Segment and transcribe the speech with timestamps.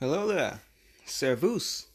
[0.00, 0.60] Hello there,
[1.04, 1.88] Servus.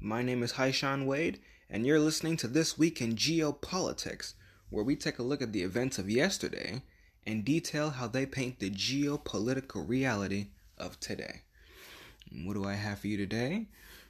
[0.00, 4.32] My name is Haishan Wade, and you're listening to This Week in Geopolitics,
[4.70, 6.80] where we take a look at the events of yesterday
[7.26, 10.46] and detail how they paint the geopolitical reality
[10.78, 11.42] of today.
[12.32, 13.66] What do I have for you today?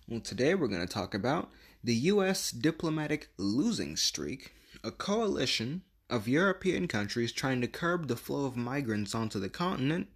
[0.09, 1.51] Well, today we're going to talk about
[1.82, 2.53] the U.S.
[2.53, 4.55] diplomatic losing streak,
[4.85, 10.07] a coalition of European countries trying to curb the flow of migrants onto the continent,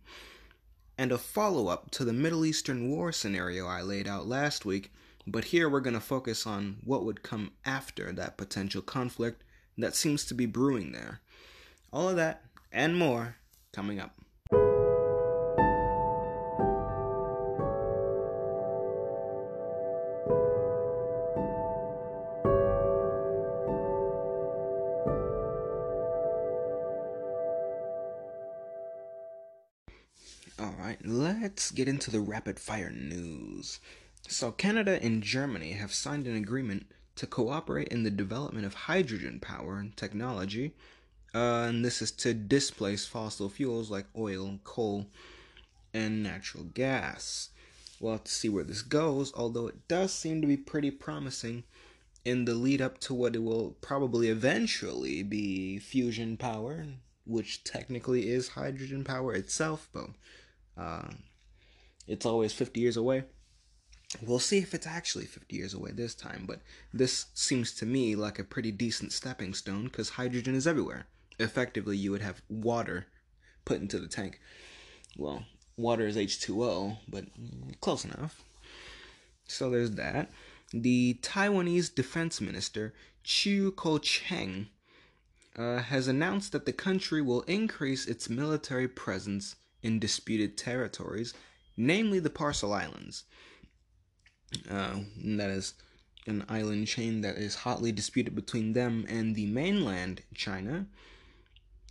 [0.99, 4.93] and a follow up to the Middle Eastern war scenario I laid out last week.
[5.27, 9.45] But here we're going to focus on what would come after that potential conflict
[9.77, 11.21] that seems to be brewing there.
[11.93, 12.43] All of that
[12.73, 13.37] and more
[13.73, 14.15] coming up.
[31.59, 33.81] Let's get into the rapid fire news.
[34.29, 39.41] So, Canada and Germany have signed an agreement to cooperate in the development of hydrogen
[39.41, 40.77] power and technology,
[41.35, 45.09] uh, and this is to displace fossil fuels like oil, coal,
[45.93, 47.51] and natural gas.
[47.99, 51.65] We'll have to see where this goes, although it does seem to be pretty promising
[52.25, 56.87] in the lead up to what it will probably eventually be fusion power,
[57.27, 60.11] which technically is hydrogen power itself, but
[60.77, 61.09] uh,
[62.09, 63.25] it's always 50 years away.
[64.23, 66.61] We'll see if it's actually 50 years away this time, but
[66.93, 71.07] this seems to me like a pretty decent stepping stone because hydrogen is everywhere.
[71.39, 73.07] Effectively, you would have water
[73.67, 74.41] put into the tank.
[75.17, 75.45] Well,
[75.77, 77.27] water is H2O, but
[77.81, 78.43] close enough.
[79.47, 80.31] So there's that.
[80.73, 84.69] The Taiwanese defense minister, Chiu Kuo-cheng,
[85.57, 91.35] uh, has announced that the country will increase its military presence in disputed territories,
[91.79, 93.25] namely the Paracel Islands.
[94.69, 95.75] Uh, that is
[96.27, 100.87] an island chain that is hotly disputed between them and the mainland China.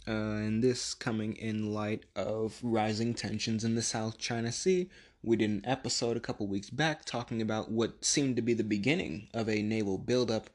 [0.08, 4.90] Uh, and this coming in light of rising tensions in the South China Sea.
[5.24, 8.64] We did an episode a couple weeks back talking about what seemed to be the
[8.64, 10.50] beginning of a naval buildup,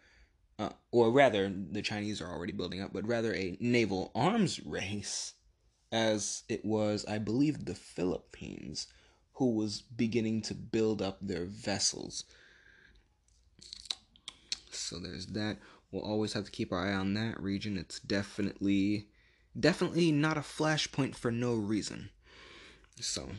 [0.59, 5.34] uh, or rather, the Chinese are already building up, but rather a naval arms race,
[5.91, 8.87] as it was, I believe, the Philippines
[9.34, 12.25] who was beginning to build up their vessels.
[14.70, 15.59] So there's that.
[15.91, 17.76] We'll always have to keep our eye on that region.
[17.76, 19.09] It's definitely
[19.59, 22.10] definitely not a flashpoint for no reason.
[23.00, 23.31] So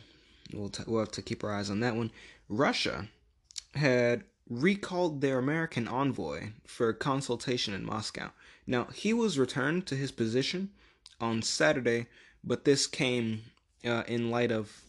[0.54, 2.12] we'll, t- we'll have to keep our eyes on that one.
[2.50, 3.08] Russia
[3.76, 8.32] had recalled their American envoy for consultation in Moscow.
[8.68, 10.70] Now, he was returned to his position
[11.20, 12.08] on Saturday,
[12.44, 13.44] but this came
[13.86, 14.82] uh, in light of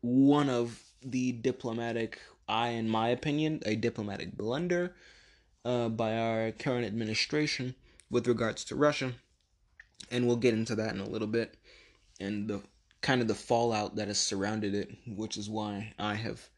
[0.00, 4.94] one of the diplomatic, I, in my opinion, a diplomatic blunder
[5.64, 7.74] uh, by our current administration
[8.10, 9.12] with regards to Russia.
[10.10, 11.56] And we'll get into that in a little bit.
[12.20, 12.62] And the
[13.00, 16.48] kind of the fallout that has surrounded it which is why i have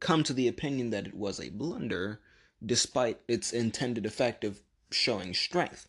[0.00, 2.20] come to the opinion that it was a blunder
[2.64, 5.88] despite its intended effect of showing strength.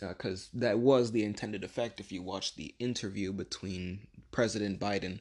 [0.00, 5.20] Because uh, that was the intended effect if you watch the interview between president biden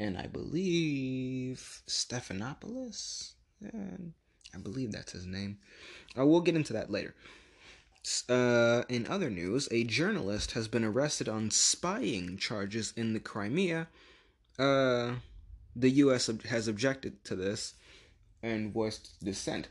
[0.00, 4.12] and i believe stephanopoulos and
[4.52, 5.58] i believe that's his name
[6.18, 7.14] uh, we'll get into that later
[8.28, 13.88] uh, in other news, a journalist has been arrested on spying charges in the Crimea.
[14.58, 15.16] Uh,
[15.76, 16.30] the U.S.
[16.48, 17.74] has objected to this
[18.42, 19.68] and voiced dissent.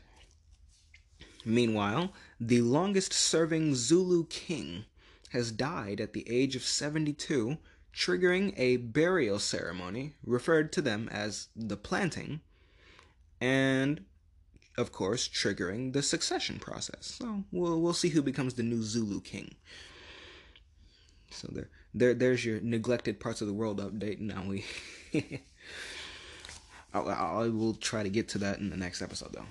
[1.44, 4.84] Meanwhile, the longest serving Zulu king
[5.30, 7.58] has died at the age of 72,
[7.94, 12.40] triggering a burial ceremony referred to them as the planting,
[13.40, 14.04] and
[14.78, 17.18] of course, triggering the succession process.
[17.18, 19.54] So we'll we'll see who becomes the new Zulu king.
[21.30, 24.20] So there, there, there's your neglected parts of the world update.
[24.20, 24.64] Now we,
[26.94, 29.46] I, I will try to get to that in the next episode though,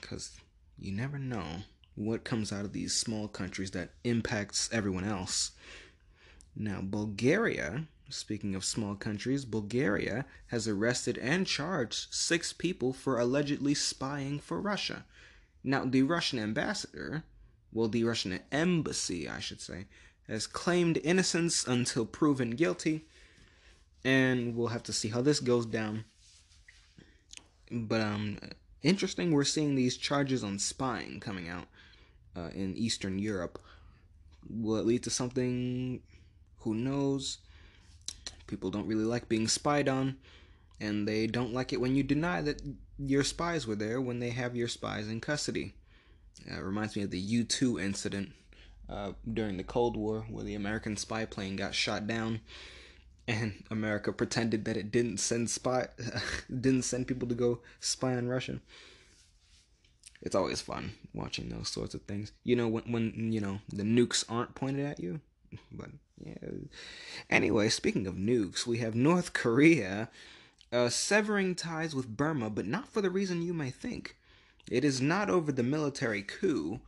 [0.00, 0.32] because
[0.78, 1.44] you never know
[1.94, 5.52] what comes out of these small countries that impacts everyone else.
[6.56, 13.74] Now Bulgaria Speaking of small countries, Bulgaria has arrested and charged six people for allegedly
[13.74, 15.04] spying for Russia.
[15.64, 17.24] Now, the Russian ambassador,
[17.72, 19.86] well, the Russian embassy, I should say,
[20.28, 23.06] has claimed innocence until proven guilty,
[24.04, 26.04] and we'll have to see how this goes down.
[27.72, 28.38] But um,
[28.84, 31.66] interesting, we're seeing these charges on spying coming out
[32.36, 33.58] uh, in Eastern Europe.
[34.48, 36.02] Will it lead to something?
[36.66, 37.38] Who knows?
[38.48, 40.16] People don't really like being spied on.
[40.80, 42.60] and they don't like it when you deny that
[42.98, 45.74] your spies were there when they have your spies in custody.
[46.50, 48.32] Uh, it reminds me of the U 2 incident
[48.88, 52.40] uh, during the Cold War where the American spy plane got shot down
[53.28, 55.88] and America pretended that it didn't send spy
[56.60, 58.60] didn't send people to go spy on Russia.
[60.22, 62.32] It's always fun watching those sorts of things.
[62.44, 65.20] You know when when you know the nukes aren't pointed at you.
[65.72, 65.90] But
[66.24, 66.34] yeah.
[67.28, 70.08] Anyway, speaking of nukes, we have North Korea
[70.72, 74.16] uh, severing ties with Burma, but not for the reason you may think.
[74.70, 76.80] It is not over the military coup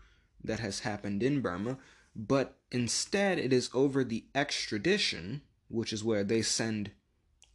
[0.42, 1.78] that has happened in Burma,
[2.14, 6.90] but instead it is over the extradition, which is where they send,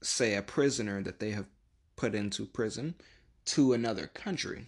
[0.01, 1.47] say, a prisoner that they have
[1.95, 2.95] put into prison
[3.45, 4.67] to another country.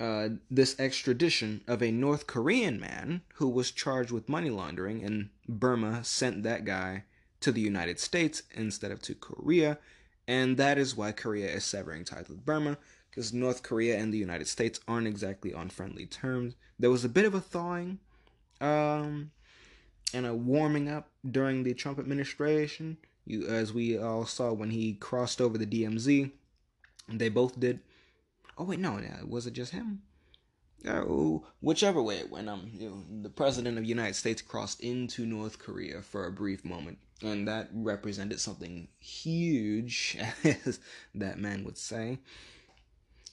[0.00, 5.30] Uh, this extradition of a North Korean man who was charged with money laundering, and
[5.48, 7.04] Burma sent that guy
[7.40, 9.78] to the United States instead of to Korea,
[10.26, 12.76] and that is why Korea is severing ties with Burma,
[13.08, 16.54] because North Korea and the United States aren't exactly on friendly terms.
[16.78, 18.00] There was a bit of a thawing
[18.60, 19.30] um,
[20.12, 22.96] and a warming up during the Trump administration,
[23.26, 26.32] you, as we all saw when he crossed over the DMZ.
[27.08, 27.80] They both did.
[28.56, 30.02] Oh wait, no, was it just him?
[30.86, 34.80] Oh, whichever way it went, um, you know, the president of the United States crossed
[34.80, 40.78] into North Korea for a brief moment and that represented something huge, as
[41.14, 42.18] that man would say.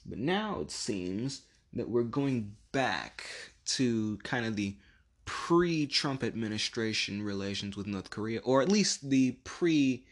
[0.06, 1.42] But now it seems
[1.72, 3.26] that we're going back
[3.64, 4.76] to kind of the
[5.24, 10.04] pre Trump administration relations with North Korea, or at least the pre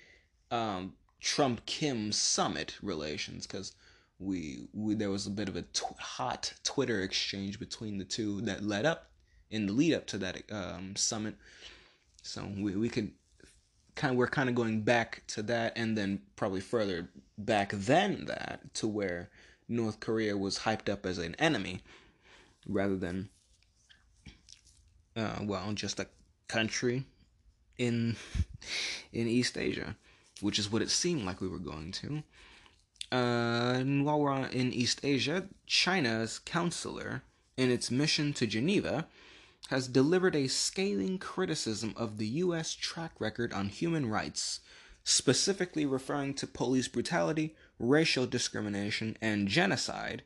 [0.51, 3.75] um, Trump Kim summit relations, because
[4.21, 8.43] we, we there was a bit of a tw- hot Twitter exchange between the two
[8.43, 9.11] that led up
[9.51, 11.35] in the lead up to that um, summit.
[12.23, 13.13] So we, we could
[13.95, 17.09] kind of we're kind of going back to that and then probably further
[17.39, 19.31] back than that to where
[19.69, 21.81] North Korea was hyped up as an enemy
[22.67, 23.31] rather than
[25.17, 26.07] uh, well just a
[26.47, 27.05] country
[27.79, 28.17] in
[29.13, 29.97] in East Asia
[30.41, 32.23] which is what it seemed like we were going to
[33.13, 37.23] uh, and while we're in East Asia China's counselor
[37.57, 39.07] in its mission to Geneva
[39.69, 42.75] has delivered a scathing criticism of the U.S.
[42.75, 44.61] track record on human rights,
[45.05, 50.23] specifically referring to police brutality, racial discrimination, and genocide.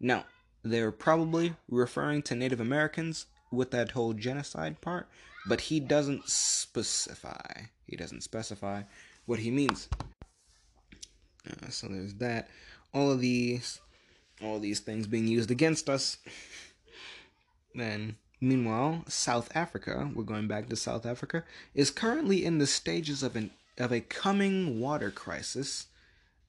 [0.00, 0.24] Now,
[0.64, 5.08] they're probably referring to Native Americans with that whole genocide part,
[5.46, 7.66] but he doesn't specify.
[7.86, 8.82] He doesn't specify
[9.26, 9.88] what he means.
[11.48, 12.48] Uh, so there's that.
[12.94, 13.80] All of these,
[14.42, 16.18] all of these things being used against us.
[17.74, 21.44] Then Meanwhile, South Africa, we're going back to South Africa,
[21.76, 25.86] is currently in the stages of an of a coming water crisis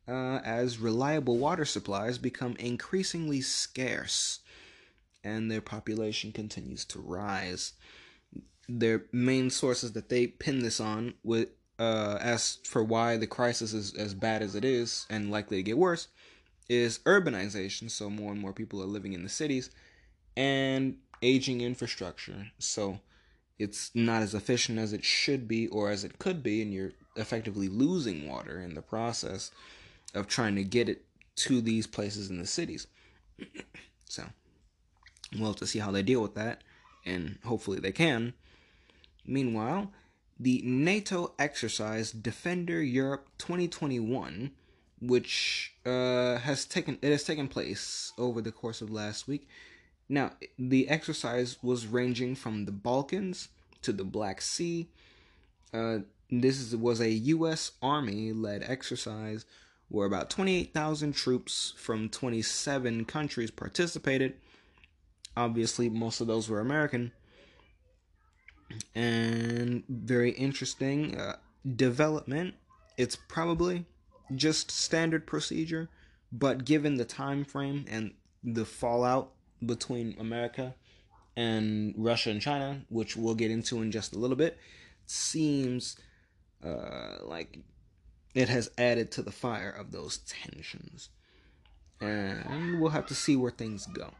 [0.08, 4.40] uh, as reliable water supplies become increasingly scarce
[5.24, 7.74] and their population continues to rise.
[8.68, 11.50] Their main sources that they pin this on with
[11.80, 15.64] uh, as for why the crisis is as bad as it is and likely to
[15.64, 16.08] get worse
[16.70, 19.70] is urbanization, so more and more people are living in the cities,
[20.38, 22.48] and aging infrastructure.
[22.60, 23.00] So
[23.60, 26.92] it's not as efficient as it should be or as it could be, and you're
[27.16, 29.52] effectively losing water in the process
[30.14, 31.06] of trying to get it
[31.36, 32.88] to these places in the cities.
[34.06, 34.24] so
[35.36, 36.64] we'll have to see how they deal with that,
[37.06, 38.34] and hopefully they can.
[39.26, 39.92] Meanwhile,
[40.40, 44.52] the NATO exercise Defender Europe 2021,
[45.02, 49.48] which uh, has taken it has taken place over the course of last week,
[50.10, 53.50] now, the exercise was ranging from the Balkans
[53.82, 54.88] to the Black Sea.
[55.74, 56.00] Uh,
[56.30, 57.72] this was a U.S.
[57.82, 59.46] Army led exercise
[59.90, 64.36] where about 28,000 troops from 27 countries participated.
[65.38, 67.12] Obviously, most of those were American.
[68.96, 71.38] And very interesting uh,
[71.76, 72.56] development.
[72.98, 73.86] It's probably
[74.36, 75.90] just standard procedure,
[76.32, 78.14] but given the time frame and
[78.44, 79.32] the fallout
[79.66, 80.76] between America
[81.36, 84.58] and Russia and China, which we'll get into in just a little bit,
[85.06, 85.98] seems
[86.64, 87.60] uh, like
[88.34, 91.10] it has added to the fire of those tensions.
[92.00, 94.12] And we'll have to see where things go.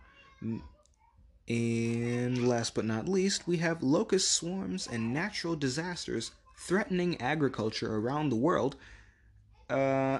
[1.48, 8.30] And last but not least, we have locust swarms and natural disasters threatening agriculture around
[8.30, 8.78] the world,
[9.70, 10.20] uh,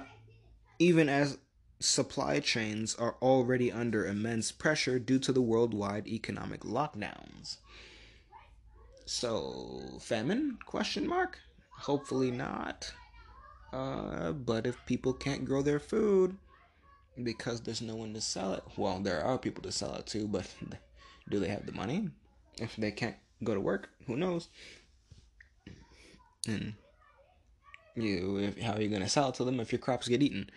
[0.78, 1.38] even as
[1.80, 7.56] supply chains are already under immense pressure due to the worldwide economic lockdowns.
[9.06, 10.58] So, famine?
[10.66, 11.38] Question mark.
[11.70, 12.92] Hopefully not.
[13.72, 16.36] Uh, but if people can't grow their food
[17.22, 20.26] because there's no one to sell it, well, there are people to sell it to,
[20.28, 20.48] but
[21.28, 22.10] do they have the money?
[22.58, 24.48] If they can't go to work, who knows?
[26.46, 26.74] And
[27.94, 30.22] you, if, how are you going to sell it to them if your crops get
[30.22, 30.50] eaten?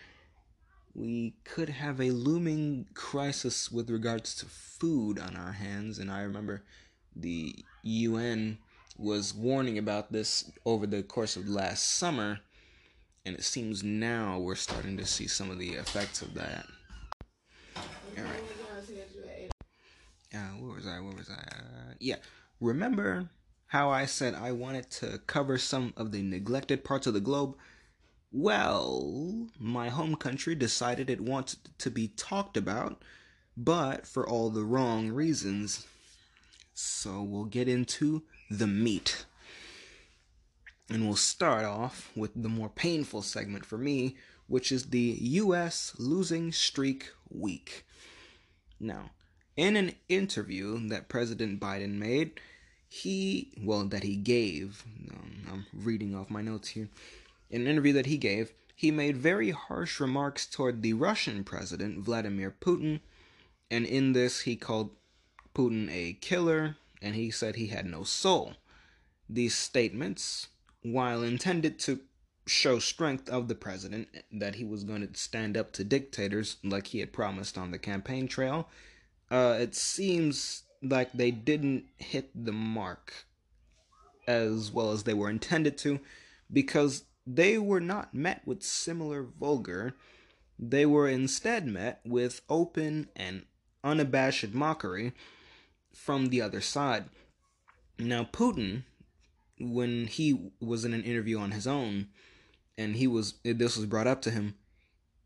[0.94, 6.22] We could have a looming crisis with regards to food on our hands, and I
[6.22, 6.64] remember
[7.14, 8.58] the UN
[8.96, 12.40] was warning about this over the course of last summer,
[13.24, 16.66] and it seems now we're starting to see some of the effects of that.
[17.76, 18.57] All right.
[20.34, 21.00] Uh, where was I?
[21.00, 21.40] Where was I?
[21.40, 22.16] Uh, yeah.
[22.60, 23.30] Remember
[23.68, 27.56] how I said I wanted to cover some of the neglected parts of the globe?
[28.30, 33.02] Well, my home country decided it wanted to be talked about,
[33.56, 35.86] but for all the wrong reasons.
[36.74, 39.24] So we'll get into the meat.
[40.90, 44.16] And we'll start off with the more painful segment for me,
[44.46, 47.86] which is the US losing streak week.
[48.80, 49.10] Now,
[49.58, 52.40] in an interview that President Biden made,
[52.88, 56.88] he, well, that he gave, um, I'm reading off my notes here.
[57.50, 62.04] In an interview that he gave, he made very harsh remarks toward the Russian president,
[62.04, 63.00] Vladimir Putin,
[63.68, 64.90] and in this he called
[65.56, 68.54] Putin a killer, and he said he had no soul.
[69.28, 70.46] These statements,
[70.82, 71.98] while intended to
[72.46, 76.86] show strength of the president, that he was going to stand up to dictators like
[76.86, 78.68] he had promised on the campaign trail,
[79.30, 83.26] uh, it seems like they didn't hit the mark
[84.26, 86.00] as well as they were intended to
[86.52, 89.94] because they were not met with similar vulgar.
[90.58, 93.44] They were instead met with open and
[93.84, 95.12] unabashed mockery
[95.94, 97.06] from the other side.
[97.98, 98.84] Now, Putin,
[99.60, 102.08] when he was in an interview on his own,
[102.76, 104.54] and he was this was brought up to him,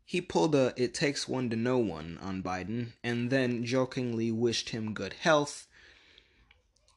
[0.05, 4.69] he pulled a "it takes one to know one" on Biden, and then jokingly wished
[4.69, 5.67] him good health.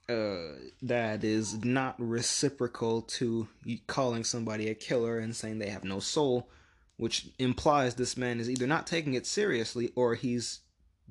[0.08, 3.48] Uh, that is not reciprocal to
[3.88, 6.48] calling somebody a killer and saying they have no soul,
[6.96, 10.60] which implies this man is either not taking it seriously or he's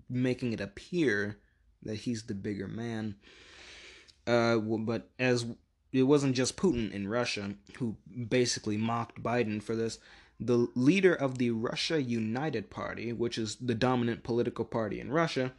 [0.09, 1.37] making it appear
[1.83, 3.15] that he's the bigger man.
[4.25, 5.45] Uh, but as
[5.91, 7.95] it wasn't just Putin in Russia who
[8.27, 9.97] basically mocked Biden for this.
[10.39, 15.53] The leader of the Russia United Party, which is the dominant political party in Russia,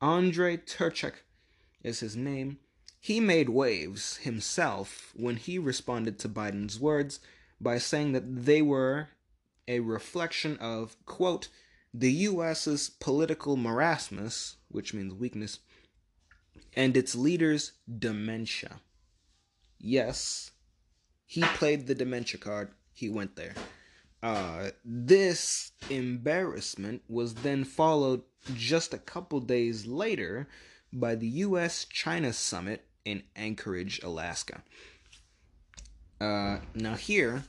[0.00, 1.22] Andrei Turchak
[1.82, 2.58] is his name.
[2.98, 7.20] He made waves himself when he responded to Biden's words
[7.60, 9.08] by saying that they were
[9.68, 11.48] a reflection of, quote,
[11.92, 15.60] the US's political marasmus, which means weakness,
[16.74, 18.80] and its leader's dementia.
[19.78, 20.50] Yes,
[21.26, 22.70] he played the dementia card.
[22.92, 23.54] He went there.
[24.24, 28.22] Uh, this embarrassment was then followed
[28.54, 30.48] just a couple days later
[30.90, 34.62] by the US China summit in Anchorage, Alaska.
[36.22, 37.44] Uh, now, here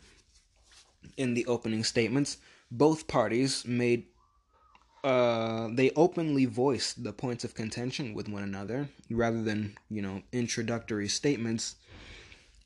[1.16, 2.40] in the opening statements,
[2.70, 4.08] both parties made
[5.06, 10.24] uh, they openly voiced the points of contention with one another rather than, you know,
[10.34, 11.76] introductory statements.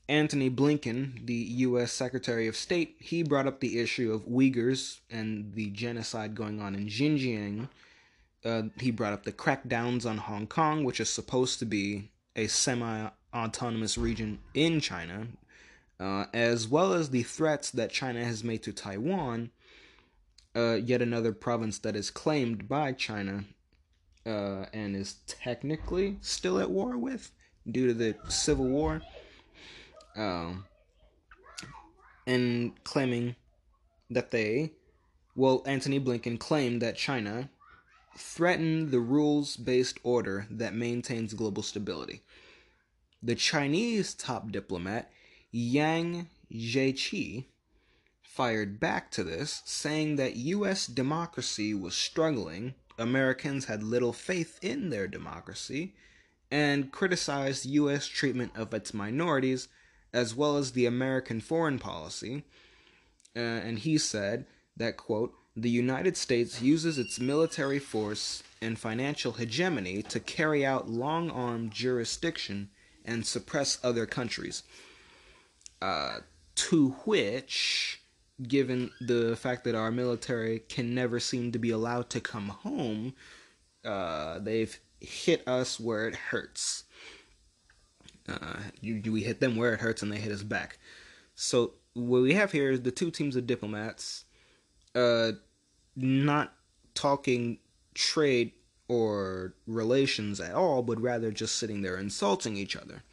[0.10, 1.92] Antony Blinken, the U.S.
[1.92, 6.74] Secretary of State, he brought up the issue of Uyghurs and the genocide going on
[6.74, 7.70] in Xinjiang.
[8.44, 12.48] Uh, he brought up the crackdowns on Hong Kong, which is supposed to be a
[12.48, 15.28] semi autonomous region in China,
[16.00, 19.52] uh, as well as the threats that China has made to Taiwan
[20.56, 23.46] uh, yet another province that is claimed by China
[24.26, 27.32] uh, and is technically still at war with
[27.70, 29.02] due to the civil war.
[30.20, 30.66] Um,
[32.28, 33.38] and claiming
[34.10, 34.74] that they,
[35.34, 37.50] well, Antony Blinken claimed that China
[38.18, 42.22] threatened the rules based order that maintains global stability.
[43.24, 45.10] The Chinese top diplomat,
[45.52, 47.46] Yang Jiechi,
[48.22, 54.90] fired back to this, saying that US democracy was struggling, Americans had little faith in
[54.90, 55.94] their democracy,
[56.52, 59.70] and criticized US treatment of its minorities,
[60.14, 62.44] as well as the American foreign policy.
[63.36, 64.46] Uh, and he said
[64.78, 70.90] that, quote, the United States uses its military force and financial hegemony to carry out
[70.90, 72.70] long arm jurisdiction
[73.06, 74.64] and suppress other countries.
[75.82, 76.20] Uh,
[76.56, 78.02] to which
[78.48, 83.14] given the fact that our military can never seem to be allowed to come home,
[83.84, 86.84] uh, they've hit us where it hurts.
[88.30, 90.78] Uh, we hit them where it hurts, and they hit us back.
[91.36, 94.26] So what we have here is the two teams of diplomats
[94.96, 95.32] uh,
[95.96, 96.54] not
[96.94, 97.60] talking
[97.94, 98.52] trade
[98.88, 103.04] or relations at all, but rather just sitting there insulting each other.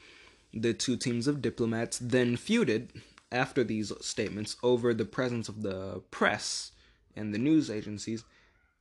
[0.52, 2.88] The two teams of diplomats then feuded
[3.30, 6.72] after these statements over the presence of the press
[7.14, 8.24] and the news agencies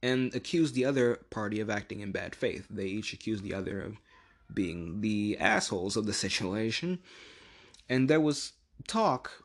[0.01, 2.67] and accused the other party of acting in bad faith.
[2.69, 3.97] They each accused the other of
[4.53, 6.99] being the assholes of the situation.
[7.89, 8.53] And there was
[8.87, 9.43] talk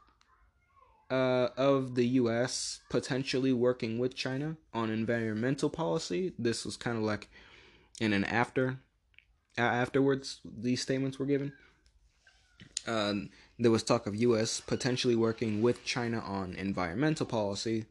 [1.10, 2.80] uh, of the U.S.
[2.88, 6.32] potentially working with China on environmental policy.
[6.38, 7.28] This was kind of like
[8.00, 8.78] in an after
[9.58, 11.52] uh, afterwards these statements were given.
[12.86, 13.14] Uh,
[13.58, 14.60] there was talk of U.S.
[14.60, 17.84] potentially working with China on environmental policy,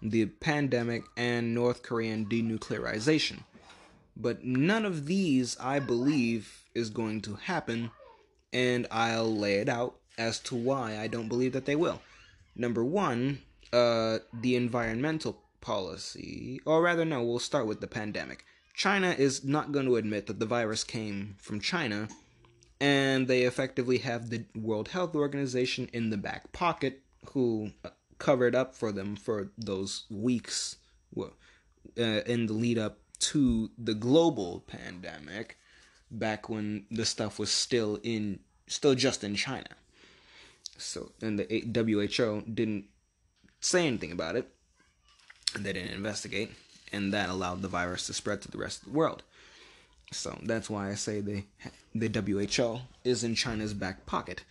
[0.00, 3.40] the pandemic, and North Korean denuclearization.
[4.16, 7.90] But none of these, I believe, is going to happen,
[8.52, 12.02] and I'll lay it out as to why I don't believe that they will.
[12.54, 13.40] Number one,
[13.72, 18.44] uh, the environmental policy, or rather, no, we'll start with the pandemic.
[18.74, 22.08] China is not going to admit that the virus came from China,
[22.80, 27.02] and they effectively have the World Health Organization in the back pocket,
[27.32, 30.76] who uh, covered up for them for those weeks
[31.18, 31.30] uh,
[31.96, 35.58] in the lead up to the global pandemic,
[36.10, 39.68] back when the stuff was still in, still just in China.
[40.78, 42.86] So, and the WHO didn't
[43.60, 44.48] say anything about it.
[45.58, 46.50] They didn't investigate,
[46.92, 49.22] and that allowed the virus to spread to the rest of the world.
[50.12, 51.44] So that's why I say the
[51.94, 54.44] the WHO is in China's back pocket.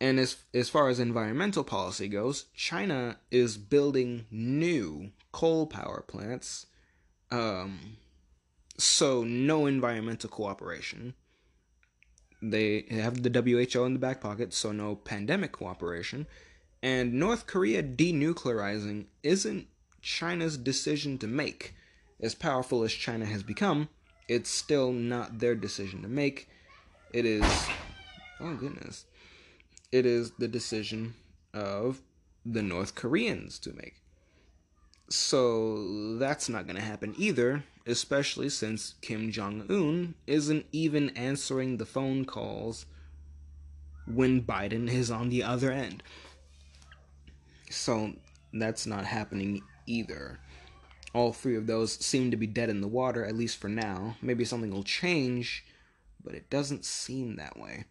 [0.00, 6.66] And as as far as environmental policy goes, China is building new coal power plants.
[7.32, 7.96] Um,
[8.78, 11.14] so no environmental cooperation
[12.42, 16.26] they have the WHO in the back pocket, so no pandemic cooperation.
[16.82, 19.68] And North Korea denuclearizing isn't
[20.00, 21.74] China's decision to make.
[22.20, 23.88] As powerful as China has become,
[24.28, 26.48] it's still not their decision to make.
[27.12, 27.44] It is,
[28.40, 29.04] oh goodness,
[29.92, 31.14] it is the decision
[31.54, 32.00] of
[32.44, 34.02] the North Koreans to make.
[35.08, 41.76] So that's not going to happen either especially since Kim Jong un isn't even answering
[41.76, 42.86] the phone calls
[44.06, 46.02] when Biden is on the other end.
[47.70, 48.12] So
[48.52, 50.38] that's not happening either.
[51.14, 54.16] All three of those seem to be dead in the water, at least for now.
[54.22, 55.64] Maybe something will change,
[56.24, 57.84] but it doesn't seem that way.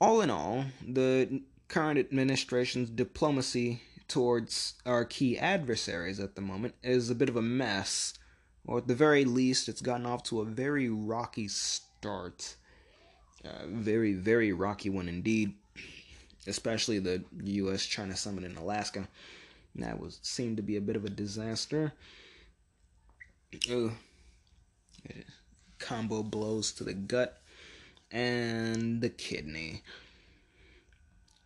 [0.00, 7.10] All in all, the current administration's diplomacy towards our key adversaries at the moment is
[7.10, 8.14] a bit of a mess
[8.66, 12.56] or at the very least, it's gotten off to a very rocky start.
[13.44, 15.54] Uh, very, very rocky one indeed.
[16.46, 17.84] Especially the U.S.
[17.84, 19.08] China summit in Alaska.
[19.76, 21.92] That was seemed to be a bit of a disaster.
[23.70, 23.92] Ugh.
[25.78, 27.40] Combo blows to the gut
[28.10, 29.82] and the kidney.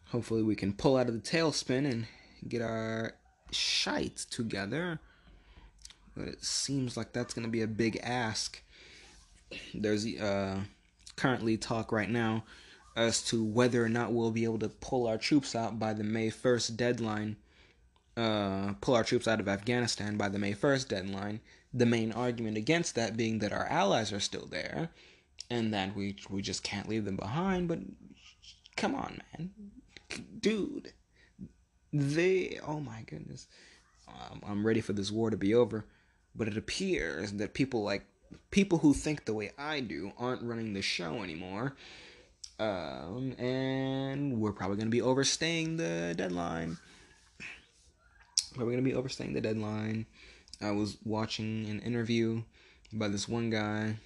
[0.07, 2.07] Hopefully, we can pull out of the tailspin and
[2.46, 3.14] get our
[3.51, 5.01] shite together
[6.18, 8.61] but it seems like that's going to be a big ask.
[9.72, 10.61] There's uh,
[11.16, 12.44] currently talk right now
[12.96, 16.05] as to whether or not we'll be able to pull our troops out by the
[16.05, 17.37] May 1st deadline.
[18.16, 21.40] Uh, pull our troops out of Afghanistan by the May 1st deadline.
[21.72, 24.90] The main argument against that being that our allies are still there
[25.51, 27.68] and that we we just can't leave them behind.
[27.68, 27.81] But
[28.77, 29.51] come on, man,
[30.40, 30.92] dude,
[31.92, 33.46] they oh my goodness,
[34.09, 35.85] um, I'm ready for this war to be over
[36.38, 38.05] but it appears that people like
[38.51, 41.74] people who think the way I do aren't running the show anymore.
[42.61, 46.79] Um, and we're probably going to be overstaying the deadline.
[48.55, 50.07] Probably going to be overstaying the deadline.
[50.61, 52.42] I was watching an interview
[52.92, 53.96] by this one guy.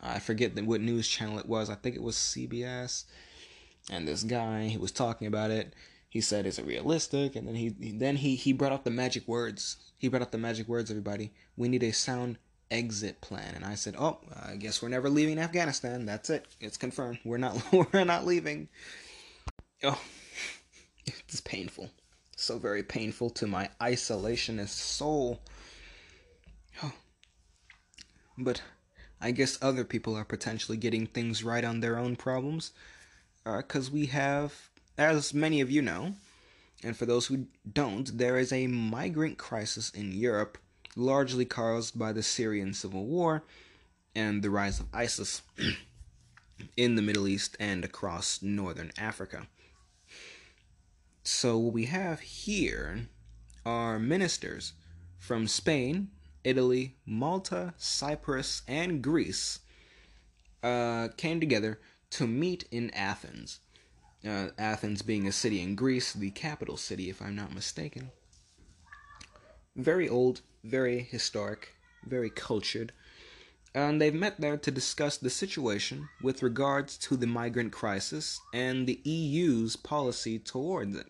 [0.00, 1.70] I forget what news channel it was.
[1.70, 3.04] I think it was CBS.
[3.90, 5.74] And this guy, he was talking about it.
[6.12, 9.26] He said, "Is it realistic?" And then he then he he brought up the magic
[9.26, 11.32] words he brought up the magic words, everybody.
[11.56, 12.36] We need a sound
[12.72, 13.54] exit plan.
[13.54, 16.06] And I said, Oh, I guess we're never leaving Afghanistan.
[16.06, 16.44] That's it.
[16.60, 17.20] It's confirmed.
[17.24, 18.68] We're not we're not leaving.
[19.84, 20.00] Oh
[21.06, 21.90] it's painful.
[22.36, 25.40] So very painful to my isolationist soul.
[26.82, 26.92] Oh.
[28.36, 28.60] But
[29.20, 32.72] I guess other people are potentially getting things right on their own problems.
[33.44, 36.14] Because uh, we have, as many of you know,
[36.82, 40.58] and for those who don't, there is a migrant crisis in Europe,
[40.96, 43.44] largely caused by the Syrian civil war
[44.14, 45.42] and the rise of ISIS
[46.76, 49.46] in the Middle East and across northern Africa.
[51.24, 53.06] So what we have here
[53.64, 54.72] are ministers
[55.18, 56.08] from Spain,
[56.42, 59.60] Italy, Malta, Cyprus, and Greece
[60.62, 63.60] uh, came together to meet in Athens.
[64.26, 68.12] Uh, Athens being a city in Greece, the capital city, if I'm not mistaken.
[69.74, 71.74] Very old, very historic,
[72.06, 72.92] very cultured.
[73.74, 78.86] And they've met there to discuss the situation with regards to the migrant crisis and
[78.86, 81.06] the EU's policy towards it.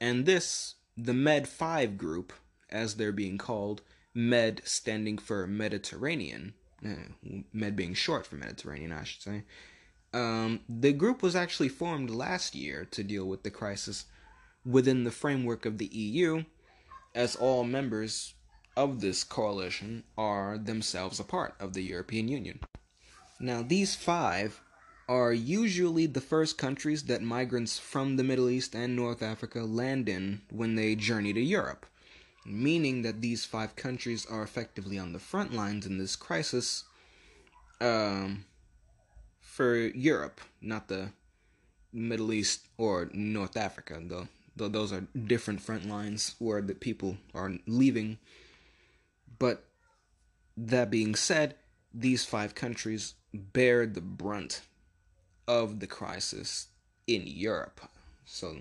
[0.00, 2.32] And this, the Med 5 group,
[2.68, 9.04] as they're being called, Med standing for Mediterranean, uh, Med being short for Mediterranean, I
[9.04, 9.44] should say.
[10.12, 14.04] Um, the group was actually formed last year to deal with the crisis
[14.64, 16.44] within the framework of the EU,
[17.14, 18.34] as all members
[18.76, 22.60] of this coalition are themselves a part of the European Union.
[23.40, 24.60] Now, these five
[25.08, 30.08] are usually the first countries that migrants from the Middle East and North Africa land
[30.08, 31.86] in when they journey to Europe
[32.44, 36.84] meaning that these five countries are effectively on the front lines in this crisis
[37.80, 38.44] um,
[39.52, 41.10] for Europe, not the
[41.92, 44.28] Middle East or North Africa, though.
[44.56, 48.18] Though those are different front lines where the people are leaving.
[49.38, 49.64] But
[50.56, 51.56] that being said,
[51.92, 54.62] these five countries bear the brunt
[55.46, 56.68] of the crisis
[57.06, 57.80] in Europe.
[58.24, 58.56] So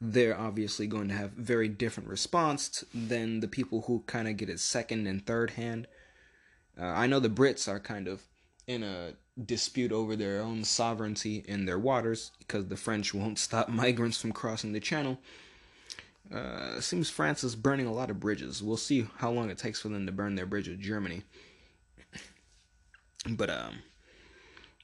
[0.00, 4.48] they're obviously going to have very different response than the people who kind of get
[4.48, 5.86] it second and third hand.
[6.80, 8.22] Uh, I know the Brits are kind of
[8.66, 9.12] in a
[9.44, 14.32] dispute over their own sovereignty in their waters because the French won't stop migrants from
[14.32, 15.18] crossing the channel.
[16.32, 18.62] Uh, seems France is burning a lot of bridges.
[18.62, 21.22] We'll see how long it takes for them to burn their bridge with Germany.
[23.28, 23.82] But um,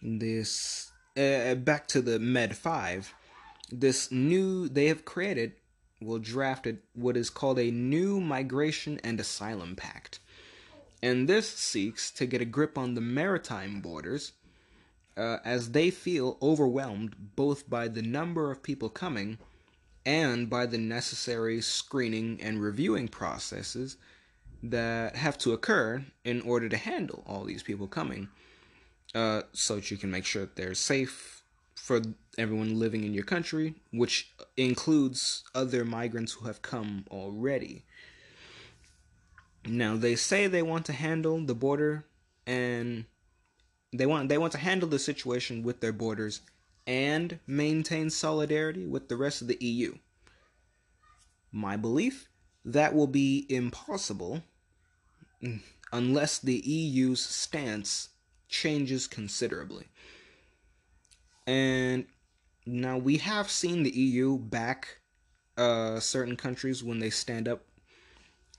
[0.02, 3.14] this uh, back to the Med Five
[3.70, 5.52] this new they have created
[6.00, 10.20] well drafted what is called a new migration and asylum pact
[11.02, 14.32] and this seeks to get a grip on the maritime borders
[15.16, 19.38] uh, as they feel overwhelmed both by the number of people coming
[20.06, 23.96] and by the necessary screening and reviewing processes
[24.62, 28.28] that have to occur in order to handle all these people coming
[29.14, 31.42] uh, so that you can make sure that they're safe
[31.74, 32.00] for
[32.38, 37.84] everyone living in your country, which includes other migrants who have come already.
[39.66, 42.04] Now they say they want to handle the border
[42.46, 43.04] and
[43.98, 46.40] they want they want to handle the situation with their borders
[46.86, 49.94] and maintain solidarity with the rest of the EU.
[51.50, 52.28] My belief
[52.64, 54.42] that will be impossible
[55.92, 58.10] unless the EU's stance
[58.48, 59.86] changes considerably.
[61.46, 62.06] And
[62.66, 65.00] now we have seen the EU back
[65.56, 67.62] uh, certain countries when they stand up.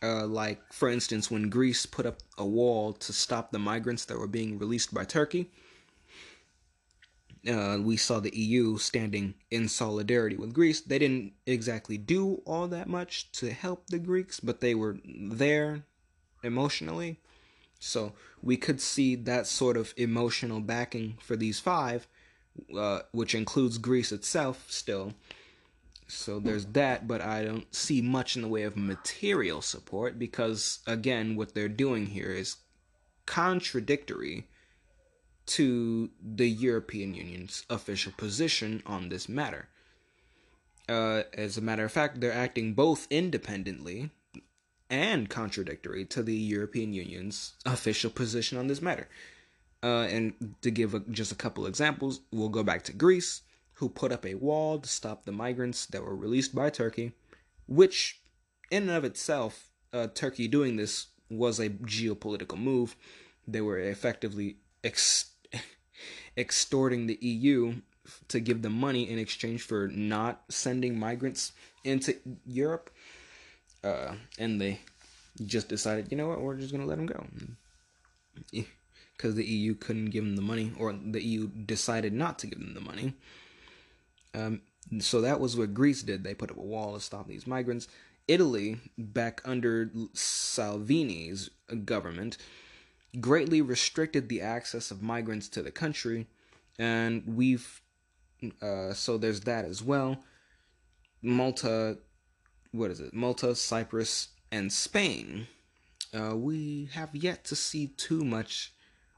[0.03, 4.19] Uh, like, for instance, when Greece put up a wall to stop the migrants that
[4.19, 5.49] were being released by Turkey,
[7.47, 10.81] uh, we saw the EU standing in solidarity with Greece.
[10.81, 15.83] They didn't exactly do all that much to help the Greeks, but they were there
[16.43, 17.19] emotionally.
[17.79, 22.07] So we could see that sort of emotional backing for these five
[22.75, 25.13] uh, which includes Greece itself still.
[26.07, 30.79] So there's that, but I don't see much in the way of material support because,
[30.85, 32.57] again, what they're doing here is
[33.25, 34.47] contradictory
[35.47, 39.67] to the European Union's official position on this matter.
[40.87, 44.11] Uh, as a matter of fact, they're acting both independently
[44.89, 49.07] and contradictory to the European Union's official position on this matter.
[49.83, 53.41] Uh, and to give a, just a couple examples, we'll go back to Greece,
[53.75, 57.11] who put up a wall to stop the migrants that were released by Turkey,
[57.67, 58.21] which,
[58.71, 62.95] in and of itself, uh, Turkey doing this was a geopolitical move.
[63.47, 65.31] They were effectively ex-
[66.37, 67.75] extorting the EU
[68.27, 71.51] to give them money in exchange for not sending migrants
[71.83, 72.89] into Europe.
[73.83, 74.79] Uh, and they
[75.45, 77.25] just decided, you know what, we're just going to let them go
[79.17, 82.59] because the EU couldn't give them the money, or the EU decided not to give
[82.59, 83.13] them the money.
[84.35, 84.61] Um,
[84.99, 86.23] so that was what Greece did.
[86.23, 87.87] They put up a wall to stop these migrants.
[88.27, 91.49] Italy, back under Salvini's
[91.85, 92.37] government,
[93.19, 96.27] greatly restricted the access of migrants to the country,
[96.79, 97.81] and we've
[98.61, 100.17] uh, so there's that as well.
[101.21, 101.97] Malta,
[102.71, 103.13] what is it?
[103.13, 105.47] Malta, Cyprus, and Spain.
[106.13, 108.73] Uh, we have yet to see too much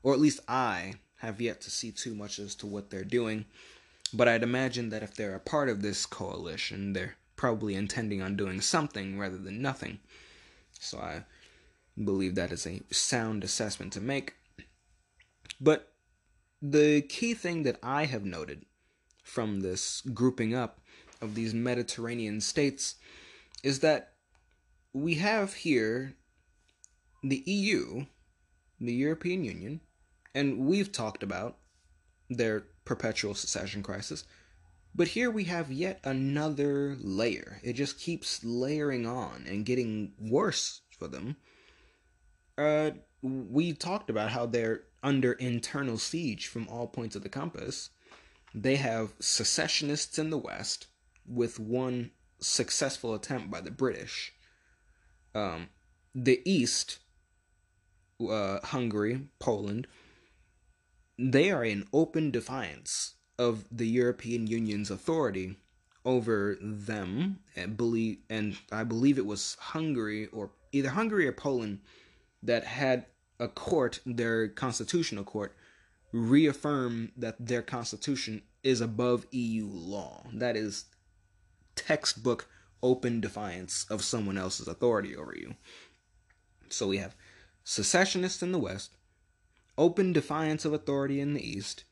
[0.07, 3.43] or at least I have yet to see too much as to what they're doing.
[4.13, 8.35] But I'd imagine that if they're a part of this coalition, they're probably intending on
[8.35, 9.99] doing something rather than nothing.
[10.79, 11.25] So I
[12.03, 14.33] believe that is a sound assessment to make.
[15.59, 15.93] But
[16.61, 18.65] the key thing that I have noted
[19.23, 20.79] from this grouping up
[21.21, 22.95] of these Mediterranean states
[23.63, 24.13] is that
[24.93, 26.15] we have here
[27.23, 28.05] the EU,
[28.79, 29.81] the European Union,
[30.33, 31.57] and we've talked about
[32.29, 34.23] their perpetual secession crisis.
[34.95, 37.59] But here we have yet another layer.
[37.61, 41.35] It just keeps layering on and getting worse for them.
[42.57, 47.91] Uh, we talked about how they're under internal siege from all points of the compass.
[48.55, 50.87] They have secessionists in the West,
[51.27, 54.33] with one successful attempt by the British.
[55.35, 55.67] Um,
[56.15, 56.99] the East,
[58.27, 59.87] uh, Hungary, Poland,
[61.17, 65.57] they are in open defiance of the European Union's authority
[66.05, 71.33] over them eh, and believe and I believe it was Hungary or either Hungary or
[71.33, 71.79] Poland
[72.41, 73.05] that had
[73.39, 75.55] a court, their constitutional court,
[76.11, 80.23] reaffirm that their constitution is above EU law.
[80.33, 80.85] That is
[81.75, 82.47] textbook
[82.81, 85.55] open defiance of someone else's authority over you.
[86.69, 87.15] So we have
[87.63, 88.91] secessionists in the West,
[89.77, 91.83] open defiance of authority in the East,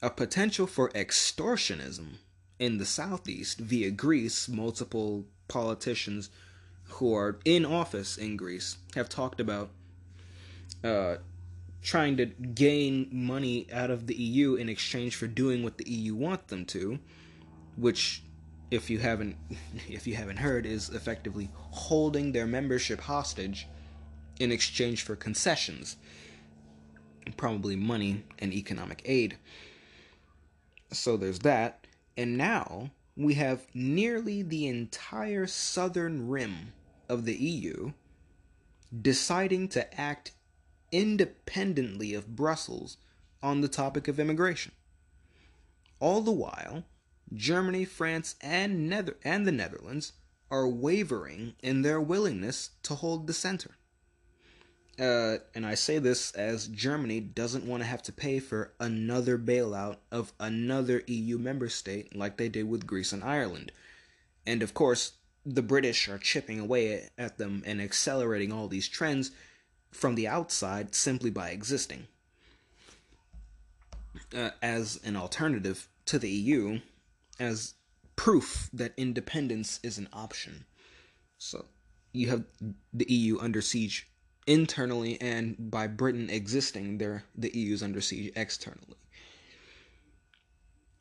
[0.00, 2.14] a potential for extortionism
[2.58, 4.48] in the Southeast via Greece.
[4.48, 6.30] Multiple politicians
[6.84, 9.70] who are in office in Greece have talked about
[10.84, 11.16] uh,
[11.82, 16.14] trying to gain money out of the EU in exchange for doing what the EU
[16.14, 16.98] want them to,
[17.76, 18.22] which
[18.70, 19.36] if you haven't
[19.88, 23.68] if you haven't heard is effectively holding their membership hostage
[24.40, 25.96] in exchange for concessions
[27.36, 29.36] probably money and economic aid.
[30.92, 31.86] So there's that.
[32.16, 36.72] And now we have nearly the entire southern rim
[37.08, 37.92] of the EU
[39.00, 40.32] deciding to act
[40.90, 42.98] independently of Brussels
[43.42, 44.72] on the topic of immigration.
[45.98, 46.84] All the while
[47.34, 50.12] Germany, France, and, Nether- and the Netherlands
[50.50, 53.76] are wavering in their willingness to hold the center.
[54.98, 59.38] Uh, and I say this as Germany doesn't want to have to pay for another
[59.38, 63.72] bailout of another EU member state like they did with Greece and Ireland.
[64.46, 65.12] And of course,
[65.46, 69.30] the British are chipping away at them and accelerating all these trends
[69.90, 72.06] from the outside simply by existing.
[74.34, 76.80] Uh, as an alternative to the EU,
[77.40, 77.74] as
[78.14, 80.64] proof that independence is an option.
[81.38, 81.64] So
[82.12, 82.44] you have
[82.92, 84.08] the EU under siege
[84.46, 88.96] internally, and by Britain existing, there the EU is under siege externally.